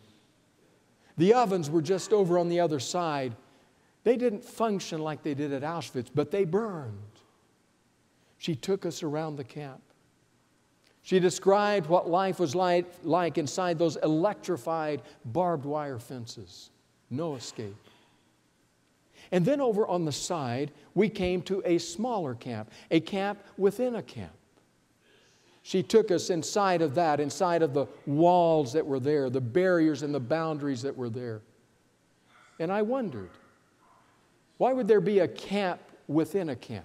The 1.17 1.35
ovens 1.35 1.71
were 1.71 1.83
just 1.83 2.13
over 2.13 2.39
on 2.39 2.49
the 2.49 2.61
other 2.61 2.79
side. 2.79 3.35
They 4.05 4.17
didn't 4.17 4.45
function 4.45 5.01
like 5.01 5.23
they 5.23 5.35
did 5.35 5.53
at 5.53 5.63
Auschwitz, 5.63 6.09
but 6.15 6.31
they 6.31 6.45
burned. 6.45 6.99
She 8.39 8.55
took 8.55 8.85
us 8.85 9.03
around 9.03 9.37
the 9.37 9.45
camp. 9.45 9.81
She 11.03 11.19
described 11.19 11.89
what 11.89 12.09
life 12.09 12.39
was 12.39 12.55
like, 12.55 13.39
inside 13.39 13.79
those 13.79 13.97
electrified 13.97 15.03
barbed 15.25 15.65
wire 15.65 15.99
fences 15.99 16.71
no 17.13 17.37
escape. 17.37 17.77
And 19.33 19.47
then 19.47 19.61
over 19.63 19.87
on 19.87 20.05
the 20.05 20.13
side, 20.13 20.71
we 20.95 21.09
came 21.09 21.41
to 21.43 21.63
a 21.65 21.79
smaller 21.79 22.35
camp, 22.35 22.71
a 22.91 23.01
camp 23.01 23.43
within 23.57 23.97
a 23.97 24.03
camp. 24.03 24.33
She 25.63 25.83
took 25.83 26.11
us 26.11 26.29
inside 26.29 26.83
of 26.83 26.95
that, 26.97 27.19
inside 27.19 27.63
of 27.63 27.73
the 27.73 27.87
walls 28.05 28.75
that 28.75 28.87
were 28.87 29.01
there, 29.01 29.31
the 29.31 29.41
barriers 29.41 30.03
and 30.03 30.15
the 30.15 30.21
boundaries 30.21 30.83
that 30.83 30.97
were 30.97 31.09
there. 31.09 31.41
And 32.59 32.71
I 32.71 32.83
wondered, 32.83 33.31
why 34.59 34.73
would 34.73 34.87
there 34.87 35.01
be 35.01 35.21
a 35.21 35.29
camp 35.29 35.81
within 36.09 36.51
a 36.51 36.57
camp? 36.57 36.85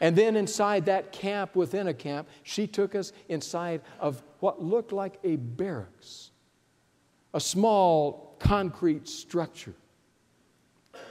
And 0.00 0.16
then 0.16 0.34
inside 0.34 0.86
that 0.86 1.12
camp 1.12 1.54
within 1.54 1.88
a 1.88 1.94
camp, 1.94 2.26
she 2.42 2.66
took 2.66 2.94
us 2.94 3.12
inside 3.28 3.82
of 4.00 4.22
what 4.40 4.62
looked 4.62 4.92
like 4.92 5.18
a 5.22 5.36
barracks, 5.36 6.30
a 7.32 7.40
small 7.40 8.34
concrete 8.40 9.06
structure. 9.06 9.74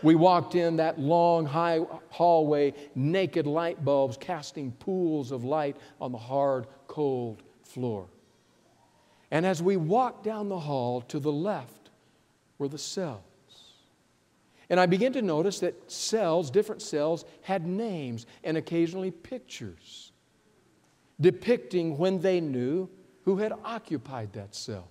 We 0.01 0.15
walked 0.15 0.55
in 0.55 0.77
that 0.77 0.99
long, 0.99 1.45
high 1.45 1.81
hallway, 2.09 2.73
naked 2.95 3.45
light 3.45 3.83
bulbs 3.83 4.17
casting 4.17 4.71
pools 4.73 5.31
of 5.31 5.43
light 5.43 5.77
on 5.99 6.11
the 6.11 6.17
hard, 6.17 6.67
cold 6.87 7.43
floor. 7.63 8.07
And 9.31 9.45
as 9.45 9.61
we 9.61 9.77
walked 9.77 10.23
down 10.23 10.49
the 10.49 10.59
hall 10.59 11.01
to 11.01 11.19
the 11.19 11.31
left 11.31 11.89
were 12.57 12.67
the 12.67 12.77
cells. 12.77 13.21
And 14.69 14.79
I 14.79 14.85
began 14.85 15.13
to 15.13 15.21
notice 15.21 15.59
that 15.59 15.91
cells, 15.91 16.49
different 16.51 16.81
cells, 16.81 17.25
had 17.41 17.65
names 17.65 18.25
and 18.43 18.57
occasionally 18.57 19.11
pictures 19.11 20.11
depicting 21.21 21.97
when 21.97 22.19
they 22.21 22.39
knew 22.39 22.89
who 23.25 23.37
had 23.37 23.51
occupied 23.65 24.31
that 24.33 24.55
cell. 24.55 24.87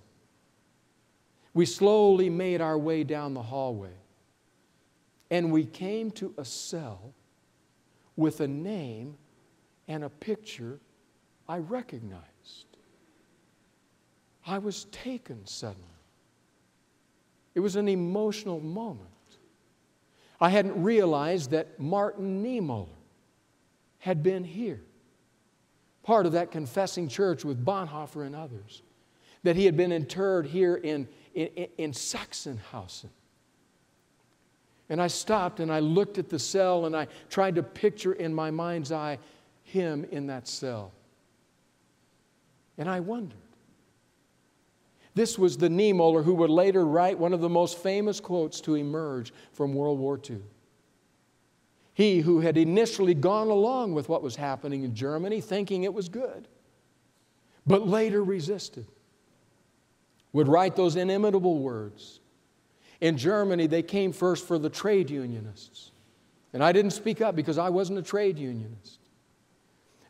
We 1.53 1.65
slowly 1.65 2.29
made 2.29 2.61
our 2.61 2.77
way 2.77 3.03
down 3.03 3.33
the 3.33 3.41
hallway 3.41 3.98
and 5.29 5.51
we 5.51 5.65
came 5.65 6.11
to 6.11 6.33
a 6.37 6.45
cell 6.45 7.13
with 8.15 8.41
a 8.41 8.47
name 8.47 9.17
and 9.87 10.03
a 10.03 10.09
picture 10.09 10.79
I 11.47 11.59
recognized. 11.59 12.25
I 14.45 14.57
was 14.57 14.85
taken 14.85 15.45
suddenly. 15.45 15.85
It 17.55 17.59
was 17.59 17.75
an 17.75 17.87
emotional 17.87 18.59
moment. 18.59 19.09
I 20.41 20.49
hadn't 20.49 20.81
realized 20.81 21.51
that 21.51 21.79
Martin 21.79 22.43
Niemöller 22.43 22.87
had 23.99 24.23
been 24.23 24.43
here, 24.43 24.81
part 26.03 26.25
of 26.25 26.31
that 26.31 26.51
confessing 26.51 27.07
church 27.07 27.43
with 27.43 27.63
Bonhoeffer 27.63 28.25
and 28.25 28.35
others, 28.35 28.81
that 29.43 29.55
he 29.55 29.65
had 29.65 29.75
been 29.75 29.91
interred 29.91 30.45
here 30.45 30.75
in, 30.75 31.07
in, 31.33 31.47
in 31.77 31.91
Sachsenhausen. 31.91 33.09
And 34.89 35.01
I 35.01 35.07
stopped 35.07 35.59
and 35.59 35.71
I 35.71 35.79
looked 35.79 36.17
at 36.17 36.29
the 36.29 36.39
cell 36.39 36.85
and 36.85 36.95
I 36.95 37.07
tried 37.29 37.55
to 37.55 37.63
picture 37.63 38.13
in 38.13 38.33
my 38.33 38.49
mind's 38.49 38.91
eye 38.91 39.19
him 39.63 40.05
in 40.11 40.27
that 40.27 40.47
cell. 40.47 40.91
And 42.77 42.89
I 42.89 42.99
wondered. 42.99 43.37
This 45.13 45.37
was 45.37 45.57
the 45.57 45.69
Niemöller 45.69 46.23
who 46.23 46.33
would 46.35 46.49
later 46.49 46.85
write 46.85 47.19
one 47.19 47.33
of 47.33 47.41
the 47.41 47.49
most 47.49 47.77
famous 47.77 48.19
quotes 48.19 48.61
to 48.61 48.75
emerge 48.75 49.33
from 49.51 49.73
World 49.73 49.99
War 49.99 50.19
II. 50.27 50.41
He 51.93 52.21
who 52.21 52.39
had 52.39 52.57
initially 52.57 53.13
gone 53.13 53.49
along 53.49 53.93
with 53.93 54.07
what 54.07 54.23
was 54.23 54.37
happening 54.37 54.83
in 54.83 54.95
Germany, 54.95 55.41
thinking 55.41 55.83
it 55.83 55.93
was 55.93 56.07
good, 56.07 56.47
but 57.67 57.85
later 57.85 58.23
resisted, 58.23 58.87
would 60.31 60.47
write 60.47 60.77
those 60.77 60.95
inimitable 60.95 61.59
words 61.59 62.21
in 63.01 63.17
Germany, 63.17 63.67
they 63.67 63.83
came 63.83 64.11
first 64.11 64.45
for 64.45 64.57
the 64.57 64.69
trade 64.69 65.09
unionists. 65.09 65.91
And 66.53 66.63
I 66.63 66.71
didn't 66.71 66.91
speak 66.91 67.21
up 67.21 67.35
because 67.35 67.57
I 67.57 67.69
wasn't 67.69 67.99
a 67.99 68.01
trade 68.01 68.37
unionist. 68.37 68.99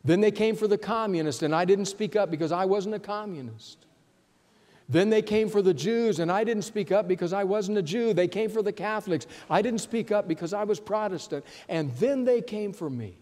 Then 0.04 0.22
they 0.22 0.32
came 0.32 0.56
for 0.56 0.68
the 0.68 0.78
communists, 0.78 1.44
and 1.44 1.54
I 1.54 1.66
didn't 1.66 1.86
speak 1.86 2.16
up 2.16 2.32
because 2.32 2.52
I 2.52 2.66
wasn't 2.66 2.96
a 2.96 3.00
communist. 3.00 3.86
Then 4.88 5.10
they 5.10 5.22
came 5.22 5.50
for 5.50 5.62
the 5.62 5.74
Jews, 5.74 6.20
and 6.20 6.32
I 6.32 6.44
didn't 6.44 6.64
speak 6.64 6.92
up 6.92 7.08
because 7.08 7.34
I 7.34 7.44
wasn't 7.44 7.78
a 7.78 7.82
Jew. 7.84 8.14
They 8.14 8.28
came 8.28 8.50
for 8.50 8.64
the 8.64 8.72
Catholics. 8.72 9.28
I 9.50 9.62
didn't 9.62 9.82
speak 9.82 10.12
up 10.12 10.28
because 10.28 10.54
I 10.54 10.64
was 10.64 10.80
Protestant. 10.80 11.46
And 11.68 11.94
then 11.98 12.24
they 12.24 12.42
came 12.42 12.74
for 12.74 12.90
me. 12.90 13.18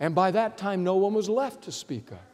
And 0.00 0.14
by 0.14 0.30
that 0.30 0.56
time, 0.56 0.82
no 0.82 0.96
one 0.96 1.12
was 1.12 1.28
left 1.28 1.64
to 1.64 1.72
speak 1.72 2.10
up. 2.10 2.24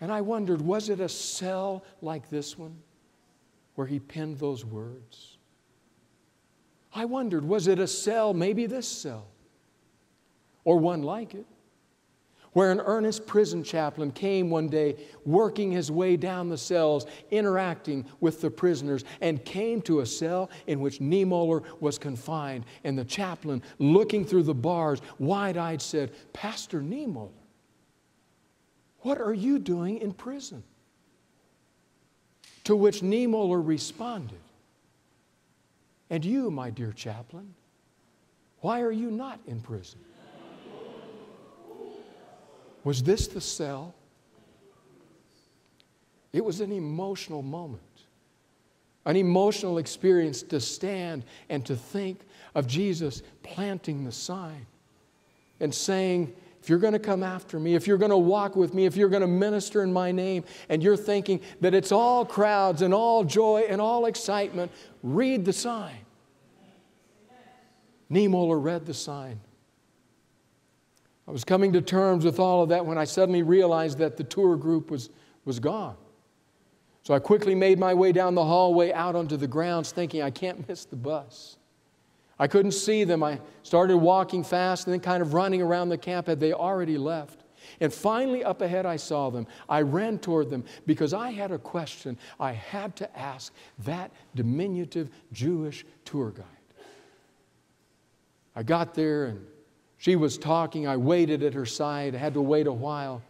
And 0.00 0.10
I 0.10 0.22
wondered 0.22 0.62
was 0.62 0.88
it 0.88 0.98
a 0.98 1.08
cell 1.08 1.84
like 2.00 2.30
this 2.30 2.56
one? 2.56 2.78
Where 3.80 3.86
he 3.86 3.98
penned 3.98 4.36
those 4.36 4.62
words. 4.62 5.38
I 6.92 7.06
wondered, 7.06 7.46
was 7.46 7.66
it 7.66 7.78
a 7.78 7.86
cell, 7.86 8.34
maybe 8.34 8.66
this 8.66 8.86
cell, 8.86 9.26
or 10.64 10.76
one 10.78 11.02
like 11.02 11.34
it, 11.34 11.46
where 12.52 12.72
an 12.72 12.80
earnest 12.80 13.26
prison 13.26 13.64
chaplain 13.64 14.10
came 14.10 14.50
one 14.50 14.68
day, 14.68 14.96
working 15.24 15.72
his 15.72 15.90
way 15.90 16.18
down 16.18 16.50
the 16.50 16.58
cells, 16.58 17.06
interacting 17.30 18.04
with 18.20 18.42
the 18.42 18.50
prisoners, 18.50 19.02
and 19.22 19.42
came 19.46 19.80
to 19.80 20.00
a 20.00 20.06
cell 20.06 20.50
in 20.66 20.80
which 20.80 20.98
Niemöller 20.98 21.64
was 21.80 21.96
confined. 21.96 22.66
And 22.84 22.98
the 22.98 23.04
chaplain, 23.06 23.62
looking 23.78 24.26
through 24.26 24.42
the 24.42 24.52
bars, 24.52 25.00
wide 25.18 25.56
eyed, 25.56 25.80
said, 25.80 26.12
Pastor 26.34 26.82
Niemöller, 26.82 27.30
what 28.98 29.18
are 29.18 29.32
you 29.32 29.58
doing 29.58 29.96
in 30.02 30.12
prison? 30.12 30.64
To 32.70 32.76
which 32.76 33.00
Niemöller 33.00 33.60
responded, 33.66 34.38
And 36.08 36.24
you, 36.24 36.52
my 36.52 36.70
dear 36.70 36.92
chaplain, 36.92 37.52
why 38.60 38.82
are 38.82 38.92
you 38.92 39.10
not 39.10 39.40
in 39.48 39.60
prison? 39.60 39.98
Was 42.84 43.02
this 43.02 43.26
the 43.26 43.40
cell? 43.40 43.92
It 46.32 46.44
was 46.44 46.60
an 46.60 46.70
emotional 46.70 47.42
moment, 47.42 47.82
an 49.04 49.16
emotional 49.16 49.78
experience 49.78 50.40
to 50.44 50.60
stand 50.60 51.24
and 51.48 51.66
to 51.66 51.74
think 51.74 52.20
of 52.54 52.68
Jesus 52.68 53.24
planting 53.42 54.04
the 54.04 54.12
sign 54.12 54.64
and 55.58 55.74
saying, 55.74 56.32
if 56.62 56.68
you're 56.68 56.78
going 56.78 56.92
to 56.92 56.98
come 56.98 57.22
after 57.22 57.58
me, 57.58 57.74
if 57.74 57.86
you're 57.86 57.98
going 57.98 58.10
to 58.10 58.18
walk 58.18 58.54
with 58.54 58.74
me, 58.74 58.84
if 58.84 58.94
you're 58.96 59.08
going 59.08 59.22
to 59.22 59.26
minister 59.26 59.82
in 59.82 59.92
my 59.92 60.12
name, 60.12 60.44
and 60.68 60.82
you're 60.82 60.96
thinking 60.96 61.40
that 61.60 61.72
it's 61.74 61.90
all 61.90 62.24
crowds 62.24 62.82
and 62.82 62.92
all 62.92 63.24
joy 63.24 63.64
and 63.68 63.80
all 63.80 64.06
excitement, 64.06 64.70
read 65.02 65.44
the 65.44 65.52
sign. 65.52 65.96
Niemöller 68.10 68.62
read 68.62 68.84
the 68.84 68.94
sign. 68.94 69.40
I 71.26 71.30
was 71.30 71.44
coming 71.44 71.72
to 71.74 71.80
terms 71.80 72.24
with 72.24 72.40
all 72.40 72.62
of 72.62 72.70
that 72.70 72.84
when 72.84 72.98
I 72.98 73.04
suddenly 73.04 73.42
realized 73.42 73.98
that 73.98 74.16
the 74.16 74.24
tour 74.24 74.56
group 74.56 74.90
was, 74.90 75.10
was 75.44 75.60
gone. 75.60 75.96
So 77.04 77.14
I 77.14 77.20
quickly 77.20 77.54
made 77.54 77.78
my 77.78 77.94
way 77.94 78.12
down 78.12 78.34
the 78.34 78.44
hallway 78.44 78.92
out 78.92 79.16
onto 79.16 79.36
the 79.36 79.46
grounds, 79.46 79.92
thinking 79.92 80.22
I 80.22 80.30
can't 80.30 80.68
miss 80.68 80.84
the 80.84 80.96
bus. 80.96 81.56
I 82.40 82.48
couldn't 82.48 82.72
see 82.72 83.04
them. 83.04 83.22
I 83.22 83.38
started 83.62 83.98
walking 83.98 84.42
fast 84.42 84.86
and 84.86 84.94
then 84.94 85.00
kind 85.00 85.22
of 85.22 85.34
running 85.34 85.60
around 85.60 85.90
the 85.90 85.98
camp. 85.98 86.26
Had 86.26 86.40
they 86.40 86.54
already 86.54 86.96
left? 86.96 87.44
And 87.80 87.92
finally, 87.92 88.42
up 88.42 88.62
ahead, 88.62 88.86
I 88.86 88.96
saw 88.96 89.28
them. 89.28 89.46
I 89.68 89.82
ran 89.82 90.18
toward 90.18 90.48
them 90.48 90.64
because 90.86 91.12
I 91.12 91.30
had 91.30 91.52
a 91.52 91.58
question 91.58 92.16
I 92.40 92.52
had 92.52 92.96
to 92.96 93.18
ask 93.18 93.52
that 93.80 94.10
diminutive 94.34 95.10
Jewish 95.34 95.84
tour 96.06 96.30
guide. 96.30 96.46
I 98.56 98.62
got 98.62 98.94
there 98.94 99.26
and 99.26 99.46
she 99.98 100.16
was 100.16 100.38
talking. 100.38 100.88
I 100.88 100.96
waited 100.96 101.42
at 101.42 101.52
her 101.52 101.66
side. 101.66 102.14
I 102.14 102.18
had 102.18 102.32
to 102.34 102.40
wait 102.40 102.66
a 102.66 102.72
while 102.72 103.20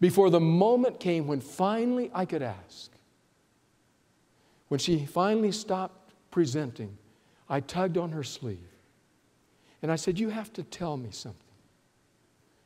before 0.00 0.30
the 0.30 0.40
moment 0.40 0.98
came 0.98 1.28
when 1.28 1.40
finally 1.40 2.10
I 2.12 2.24
could 2.24 2.42
ask. 2.42 2.90
When 4.66 4.80
she 4.80 5.06
finally 5.06 5.52
stopped 5.52 6.12
presenting, 6.32 6.98
I 7.48 7.60
tugged 7.60 7.96
on 7.96 8.12
her 8.12 8.22
sleeve. 8.22 8.58
And 9.82 9.90
I 9.90 9.96
said, 9.96 10.18
You 10.18 10.28
have 10.30 10.52
to 10.54 10.62
tell 10.62 10.96
me 10.96 11.10
something. 11.10 11.42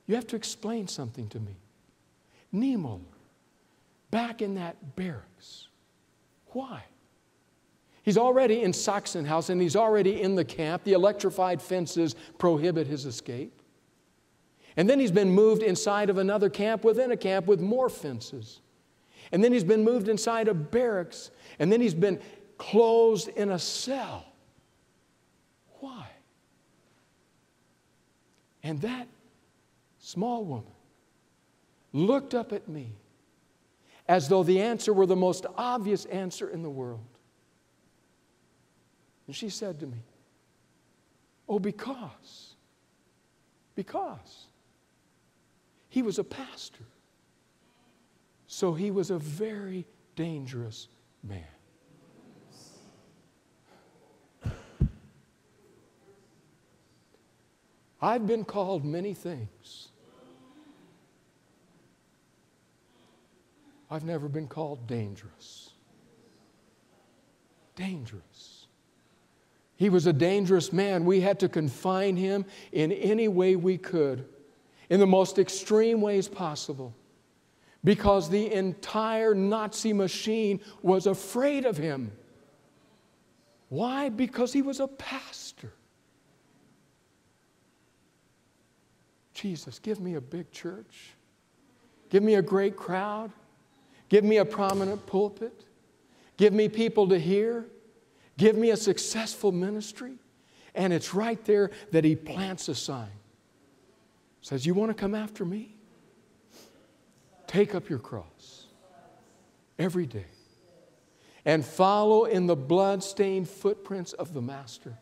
You 0.06 0.14
have 0.16 0.26
to 0.28 0.36
explain 0.36 0.88
something 0.88 1.28
to 1.28 1.40
me. 1.40 1.56
Nemo, 2.50 3.00
back 4.10 4.42
in 4.42 4.56
that 4.56 4.96
barracks. 4.96 5.68
Why? 6.48 6.84
He's 8.02 8.18
already 8.18 8.62
in 8.62 8.72
Sachsenhausen 8.72 9.50
and 9.50 9.62
he's 9.62 9.76
already 9.76 10.20
in 10.20 10.34
the 10.34 10.44
camp. 10.44 10.82
The 10.84 10.92
electrified 10.92 11.62
fences 11.62 12.16
prohibit 12.36 12.86
his 12.86 13.06
escape. 13.06 13.62
And 14.76 14.88
then 14.88 14.98
he's 14.98 15.12
been 15.12 15.30
moved 15.30 15.62
inside 15.62 16.10
of 16.10 16.18
another 16.18 16.50
camp 16.50 16.82
within 16.82 17.12
a 17.12 17.16
camp 17.16 17.46
with 17.46 17.60
more 17.60 17.88
fences. 17.88 18.60
And 19.30 19.42
then 19.42 19.52
he's 19.52 19.64
been 19.64 19.84
moved 19.84 20.08
inside 20.08 20.48
of 20.48 20.70
barracks. 20.70 21.30
And 21.58 21.70
then 21.70 21.80
he's 21.80 21.94
been 21.94 22.20
closed 22.58 23.28
in 23.28 23.50
a 23.50 23.58
cell. 23.58 24.26
Why? 25.80 26.06
And 28.62 28.80
that 28.82 29.08
small 29.98 30.44
woman 30.44 30.72
looked 31.92 32.34
up 32.34 32.52
at 32.52 32.68
me 32.68 32.92
as 34.08 34.28
though 34.28 34.42
the 34.42 34.60
answer 34.60 34.92
were 34.92 35.06
the 35.06 35.16
most 35.16 35.46
obvious 35.56 36.04
answer 36.06 36.48
in 36.48 36.62
the 36.62 36.70
world. 36.70 37.04
And 39.26 39.34
she 39.34 39.48
said 39.48 39.80
to 39.80 39.86
me, 39.86 39.98
Oh, 41.48 41.58
because, 41.58 42.54
because 43.74 44.46
he 45.88 46.02
was 46.02 46.18
a 46.18 46.24
pastor. 46.24 46.84
So 48.46 48.74
he 48.74 48.90
was 48.90 49.10
a 49.10 49.18
very 49.18 49.86
dangerous 50.16 50.88
man. 51.22 51.51
I've 58.02 58.26
been 58.26 58.44
called 58.44 58.84
many 58.84 59.14
things. 59.14 59.88
I've 63.88 64.04
never 64.04 64.28
been 64.28 64.48
called 64.48 64.88
dangerous. 64.88 65.70
Dangerous. 67.76 68.66
He 69.76 69.88
was 69.88 70.06
a 70.06 70.12
dangerous 70.12 70.72
man. 70.72 71.04
We 71.04 71.20
had 71.20 71.38
to 71.40 71.48
confine 71.48 72.16
him 72.16 72.44
in 72.72 72.90
any 72.90 73.28
way 73.28 73.54
we 73.54 73.78
could, 73.78 74.24
in 74.90 74.98
the 74.98 75.06
most 75.06 75.38
extreme 75.38 76.00
ways 76.00 76.26
possible, 76.26 76.94
because 77.84 78.28
the 78.28 78.52
entire 78.52 79.34
Nazi 79.34 79.92
machine 79.92 80.60
was 80.82 81.06
afraid 81.06 81.64
of 81.64 81.76
him. 81.76 82.12
Why? 83.68 84.08
Because 84.08 84.52
he 84.52 84.62
was 84.62 84.80
a 84.80 84.88
pastor. 84.88 85.72
Jesus, 89.34 89.78
give 89.78 90.00
me 90.00 90.14
a 90.14 90.20
big 90.20 90.50
church. 90.50 91.14
Give 92.10 92.22
me 92.22 92.34
a 92.34 92.42
great 92.42 92.76
crowd. 92.76 93.32
Give 94.08 94.24
me 94.24 94.36
a 94.36 94.44
prominent 94.44 95.06
pulpit. 95.06 95.64
Give 96.36 96.52
me 96.52 96.68
people 96.68 97.08
to 97.08 97.18
hear. 97.18 97.66
Give 98.36 98.56
me 98.56 98.70
a 98.70 98.76
successful 98.76 99.52
ministry. 99.52 100.14
And 100.74 100.92
it's 100.92 101.14
right 101.14 101.42
there 101.44 101.70
that 101.92 102.04
he 102.04 102.16
plants 102.16 102.68
a 102.68 102.74
sign. 102.74 103.10
Says, 104.42 104.66
You 104.66 104.74
want 104.74 104.90
to 104.90 104.94
come 104.94 105.14
after 105.14 105.44
me? 105.44 105.74
Take 107.46 107.74
up 107.74 107.88
your 107.88 107.98
cross 107.98 108.66
every 109.78 110.06
day 110.06 110.26
and 111.44 111.64
follow 111.64 112.24
in 112.24 112.46
the 112.46 112.56
blood-stained 112.56 113.48
footprints 113.48 114.12
of 114.12 114.32
the 114.32 114.40
Master. 114.40 114.96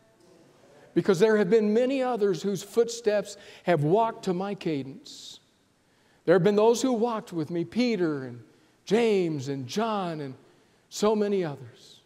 Because 0.93 1.19
there 1.19 1.37
have 1.37 1.49
been 1.49 1.73
many 1.73 2.01
others 2.01 2.41
whose 2.41 2.63
footsteps 2.63 3.37
have 3.63 3.83
walked 3.83 4.25
to 4.25 4.33
my 4.33 4.55
cadence. 4.55 5.39
There 6.25 6.35
have 6.35 6.43
been 6.43 6.55
those 6.55 6.81
who 6.81 6.93
walked 6.93 7.33
with 7.33 7.49
me, 7.49 7.63
Peter 7.63 8.23
and 8.25 8.43
James 8.85 9.47
and 9.47 9.67
John 9.67 10.21
and 10.21 10.35
so 10.89 11.15
many 11.15 11.43
others. 11.43 12.01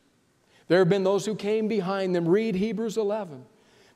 There 0.67 0.79
have 0.79 0.89
been 0.89 1.03
those 1.03 1.25
who 1.25 1.35
came 1.35 1.67
behind 1.67 2.15
them. 2.15 2.27
Read 2.27 2.55
Hebrews 2.55 2.97
11. 2.97 3.43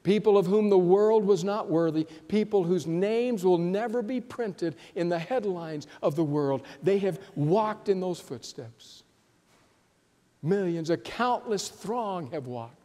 People 0.02 0.38
of 0.38 0.45
whom 0.45 0.69
the 0.69 0.78
world 0.78 1.25
was 1.25 1.43
not 1.43 1.69
worthy, 1.69 2.06
people 2.28 2.63
whose 2.63 2.88
names 2.88 3.43
will 3.43 3.58
never 3.58 4.02
be 4.02 4.21
printed 4.21 4.75
in 4.95 5.10
the 5.10 5.19
headlines 5.19 5.88
of 6.02 6.15
the 6.15 6.23
world. 6.23 6.63
They 6.82 6.99
have 6.99 7.19
walked 7.36 7.89
in 7.89 7.99
those 7.99 8.19
footsteps. 8.19 9.04
Millions, 10.41 10.89
a 10.89 10.97
countless 10.97 11.67
throng 11.67 12.32
have 12.32 12.47
walked. 12.47 12.78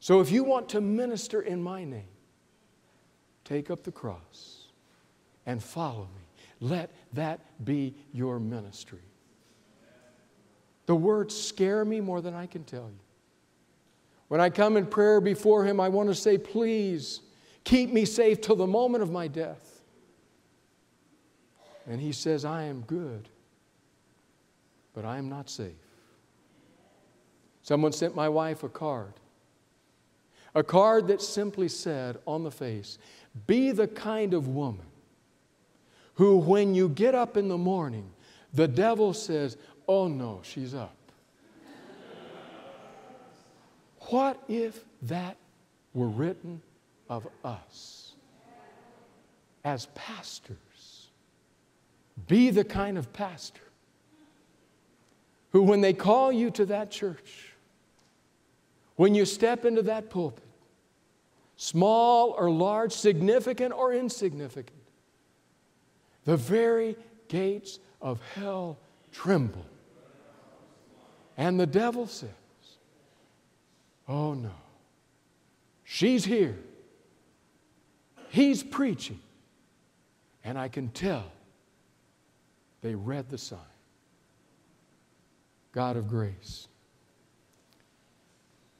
So 0.00 0.20
if 0.20 0.30
you 0.32 0.44
want 0.44 0.70
to 0.70 0.80
minister 0.80 1.42
in 1.42 1.62
my 1.62 1.84
name, 1.84 2.08
take 3.44 3.70
up 3.70 3.84
the 3.84 3.92
cross 3.92 4.66
and 5.44 5.62
follow 5.62 6.08
me. 6.16 6.22
Let 6.60 6.90
that 7.12 7.40
be 7.64 7.94
your 8.12 8.40
ministry. 8.40 9.00
The 10.86 10.96
words 10.96 11.40
scare 11.40 11.84
me 11.84 12.00
more 12.00 12.20
than 12.20 12.34
I 12.34 12.46
can 12.46 12.64
tell 12.64 12.88
you. 12.88 12.98
When 14.28 14.40
I 14.40 14.48
come 14.48 14.76
in 14.76 14.86
prayer 14.86 15.20
before 15.20 15.64
Him, 15.64 15.80
I 15.80 15.88
want 15.88 16.08
to 16.08 16.14
say, 16.14 16.38
Please 16.38 17.20
keep 17.64 17.92
me 17.92 18.04
safe 18.04 18.40
till 18.40 18.56
the 18.56 18.66
moment 18.66 19.02
of 19.02 19.10
my 19.10 19.28
death. 19.28 19.82
And 21.86 22.00
He 22.00 22.12
says, 22.12 22.44
I 22.44 22.64
am 22.64 22.82
good, 22.82 23.28
but 24.94 25.04
I 25.04 25.18
am 25.18 25.28
not 25.28 25.50
safe. 25.50 25.72
Someone 27.62 27.92
sent 27.92 28.14
my 28.14 28.28
wife 28.28 28.62
a 28.62 28.68
card. 28.68 29.12
A 30.54 30.62
card 30.62 31.08
that 31.08 31.22
simply 31.22 31.68
said 31.68 32.18
on 32.26 32.42
the 32.42 32.50
face, 32.50 32.98
Be 33.46 33.70
the 33.70 33.86
kind 33.86 34.34
of 34.34 34.48
woman 34.48 34.86
who, 36.14 36.38
when 36.38 36.74
you 36.74 36.88
get 36.88 37.14
up 37.14 37.36
in 37.36 37.48
the 37.48 37.58
morning, 37.58 38.10
the 38.52 38.68
devil 38.68 39.14
says, 39.14 39.56
Oh 39.86 40.08
no, 40.08 40.40
she's 40.42 40.74
up. 40.74 40.96
what 44.08 44.42
if 44.48 44.84
that 45.02 45.36
were 45.94 46.08
written 46.08 46.60
of 47.08 47.28
us 47.44 48.12
as 49.64 49.86
pastors? 49.94 51.10
Be 52.26 52.50
the 52.50 52.64
kind 52.64 52.98
of 52.98 53.12
pastor 53.12 53.62
who, 55.52 55.62
when 55.62 55.80
they 55.80 55.92
call 55.92 56.32
you 56.32 56.50
to 56.50 56.66
that 56.66 56.90
church, 56.90 57.49
when 59.00 59.14
you 59.14 59.24
step 59.24 59.64
into 59.64 59.80
that 59.80 60.10
pulpit, 60.10 60.44
small 61.56 62.32
or 62.36 62.50
large, 62.50 62.92
significant 62.92 63.72
or 63.72 63.94
insignificant, 63.94 64.76
the 66.26 66.36
very 66.36 66.94
gates 67.26 67.78
of 68.02 68.20
hell 68.34 68.76
tremble 69.10 69.64
and 71.38 71.58
the 71.58 71.66
devil 71.66 72.06
says, 72.06 72.28
Oh 74.06 74.34
no, 74.34 74.52
she's 75.82 76.26
here. 76.26 76.58
He's 78.28 78.62
preaching. 78.62 79.20
And 80.44 80.58
I 80.58 80.68
can 80.68 80.90
tell 80.90 81.32
they 82.82 82.94
read 82.94 83.30
the 83.30 83.38
sign. 83.38 83.58
God 85.72 85.96
of 85.96 86.06
grace. 86.06 86.68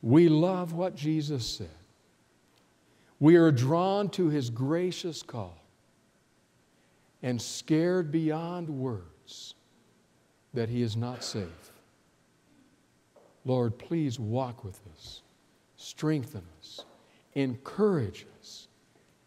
We 0.03 0.29
love 0.29 0.73
what 0.73 0.95
Jesus 0.95 1.47
said. 1.47 1.69
We 3.19 3.37
are 3.37 3.51
drawn 3.51 4.09
to 4.11 4.29
his 4.29 4.49
gracious 4.49 5.23
call 5.23 5.59
and 7.23 7.41
scared 7.41 8.11
beyond 8.11 8.69
words 8.69 9.55
that 10.55 10.69
he 10.69 10.83
is 10.83 10.97
not 10.97 11.23
safe. 11.23 11.73
Lord, 13.45 13.79
please 13.79 14.19
walk 14.19 14.65
with 14.65 14.81
us, 14.95 15.23
strengthen 15.77 16.43
us, 16.61 16.85
encourage 17.35 18.27
us, 18.41 18.69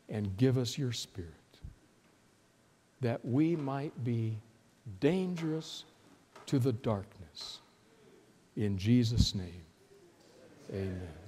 and 0.09 0.35
give 0.37 0.57
us 0.57 0.77
your 0.77 0.91
Spirit 0.91 1.31
that 3.03 3.23
we 3.25 3.55
might 3.55 4.03
be 4.03 4.37
dangerous 5.01 5.83
to 6.45 6.57
the 6.57 6.71
darkness. 6.71 7.59
In 8.55 8.77
Jesus' 8.77 9.35
name, 9.35 9.61
amen. 10.73 11.22